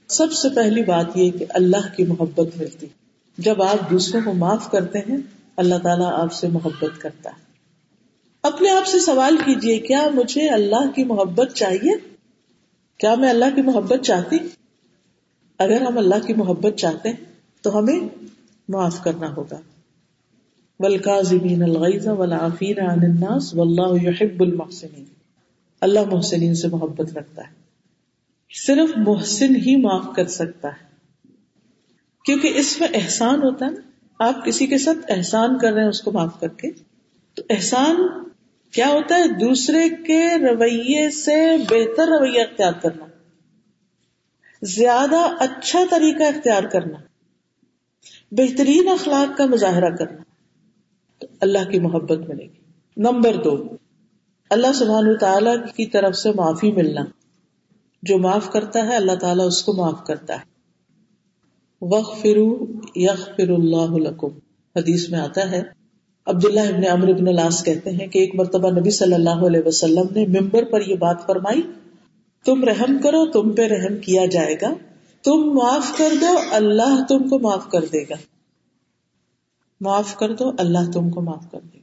[0.07, 2.87] سب سے پہلی بات یہ کہ اللہ کی محبت ملتی۔
[3.37, 5.17] جب آپ دوسروں کو معاف کرتے ہیں،
[5.57, 7.43] اللہ تعالیٰ آپ سے محبت کرتا ہے۔
[8.43, 11.91] اپنے آپ سے سوال کیجیے کیا مجھے اللہ کی محبت چاہیے؟
[12.97, 14.37] کیا میں اللہ کی محبت چاہتی؟
[15.57, 17.25] اگر ہم اللہ کی محبت چاہتے ہیں،
[17.61, 17.99] تو ہمیں
[18.69, 19.59] معاف کرنا ہوگا۔
[22.79, 25.03] عن الناس واللہ يحب المحسنین
[25.81, 27.62] اللہ محسنین سے محبت رکھتا ہے۔
[28.53, 30.93] صرف محسن ہی معاف کر سکتا ہے۔
[32.25, 33.81] کیونکہ اس میں احسان ہوتا ہے نا۔
[34.19, 36.71] آپ کسی کے ساتھ احسان کر رہے ہیں، اس کو معاف کر کے۔
[37.33, 37.95] تو احسان
[38.71, 43.05] کیا ہوتا ہے؟ دوسرے کے رویے سے بہتر رویہ اختیار کرنا۔
[44.61, 46.97] زیادہ اچھا طریقہ اختیار کرنا۔
[48.31, 50.23] بہترین اخلاق کا مظاہرہ کرنا۔
[51.19, 53.77] تو اللہ کی محبت ملے گی۔ نمبر دو،
[54.49, 57.03] اللہ سبحان تعالی کی طرف سے معافی ملنا۔
[58.03, 60.53] جو معاف کرتا ہے، اللہ تعالیٰ اس کو معاف کرتا ہے۔
[61.81, 64.25] وق فرو یق فر اللہ
[64.75, 65.63] حدیث میں آتا ہے،
[66.25, 70.05] عبداللہ ابن امر ابن العاص کہتے ہیں کہ ایک مرتبہ نبی صلی اللہ علیہ وسلم
[70.15, 71.61] نے ممبر پر یہ بات فرمائی،
[72.45, 74.73] تم رحم کرو، تم پہ رحم کیا جائے گا۔
[75.23, 78.15] تم معاف کر دو، اللہ تم کو معاف کر دے گا۔
[79.81, 81.82] معاف کر دو، اللہ تم کو معاف کر دے گا۔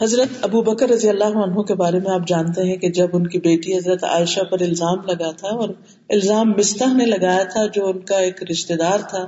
[0.00, 3.26] حضرت ابو بکر رضی اللہ عنہ کے بارے میں آپ جانتے ہیں کہ جب ان
[3.26, 5.68] کی بیٹی حضرت عائشہ پر الزام لگا تھا اور
[6.08, 9.22] الزام مستح نے لگایا تھا جو ان کا ایک رشتے دار تھا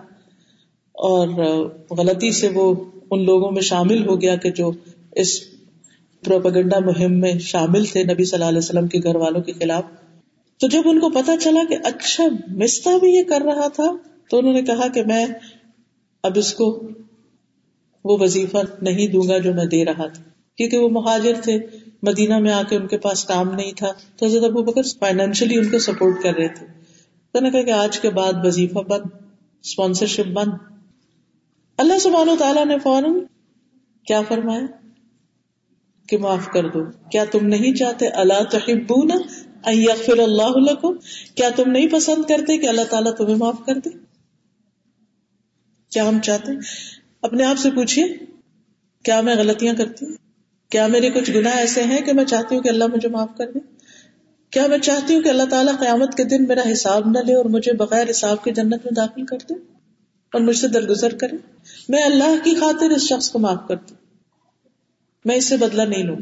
[0.95, 1.29] اور
[1.99, 2.75] غلطی سے وہ
[3.11, 4.71] ان لوگوں میں شامل ہو گیا کہ جو
[5.17, 5.41] اس
[6.23, 9.85] پروپگنڈا مہم میں شامل تھے نبی صلی اللہ علیہ وسلم کے گھر والوں کے خلاف،
[10.61, 12.25] تو جب ان کو پتا چلا کہ اچھا
[12.57, 13.93] مستح بھی یہ کر رہا تھا،
[14.31, 15.25] تو انہوں نے کہا کہ میں
[16.25, 16.75] اب اس کو
[18.05, 20.23] وہ وظیفہ نہیں دوں گا جو میں دے رہا تھا۔
[20.57, 21.59] کیونکہ وہ مہاجر تھے،
[22.03, 25.59] مدینہ میں آ کے ان کے پاس کام نہیں تھا۔ تو حضرت ابو بکر فائنینشلی
[25.59, 26.67] ان کو سپورٹ کر رہے تھے۔
[27.33, 29.07] تو نے کہا کہ آج کے بعد وظیفہ بند
[29.63, 30.53] اسپانسرشپ بند۔
[31.79, 33.19] اللہ سبحانہ و تعالیٰ نے فوراً
[34.07, 34.67] کیا فرمایا؟
[36.09, 39.11] کہ معاف کر دو۔ کیا تم نہیں چاہتے؟ اللہ تحبون
[39.65, 40.97] ان یغفر اللہ لکم؟
[41.35, 43.91] کیا تم نہیں پسند کرتے کہ اللہ تعالیٰ تمہیں معاف کر دے؟
[45.91, 46.53] کیا ہم چاہتے
[47.23, 48.07] اپنے آپ سے پوچھیے
[49.05, 50.22] کیا میں غلطیاں کرتی ہوں؟
[50.73, 53.51] کیا میرے کچھ گناہ ایسے ہیں کہ میں چاہتی ہوں کہ اللہ مجھے معاف کر
[53.51, 53.59] دے؟
[54.51, 57.45] کیا میں چاہتی ہوں کہ اللہ تعالیٰ قیامت کے دن میرا حساب نہ لے اور
[57.45, 59.55] مجھے بغیر حساب کے جنت میں داخل کر دے
[60.33, 61.37] اور مجھ سے درگزر کرے؟
[61.89, 63.97] میں اللہ کی خاطر اس شخص کو معاف کر دوں۔
[65.25, 66.17] میں اس سے بدلا نہیں لوں۔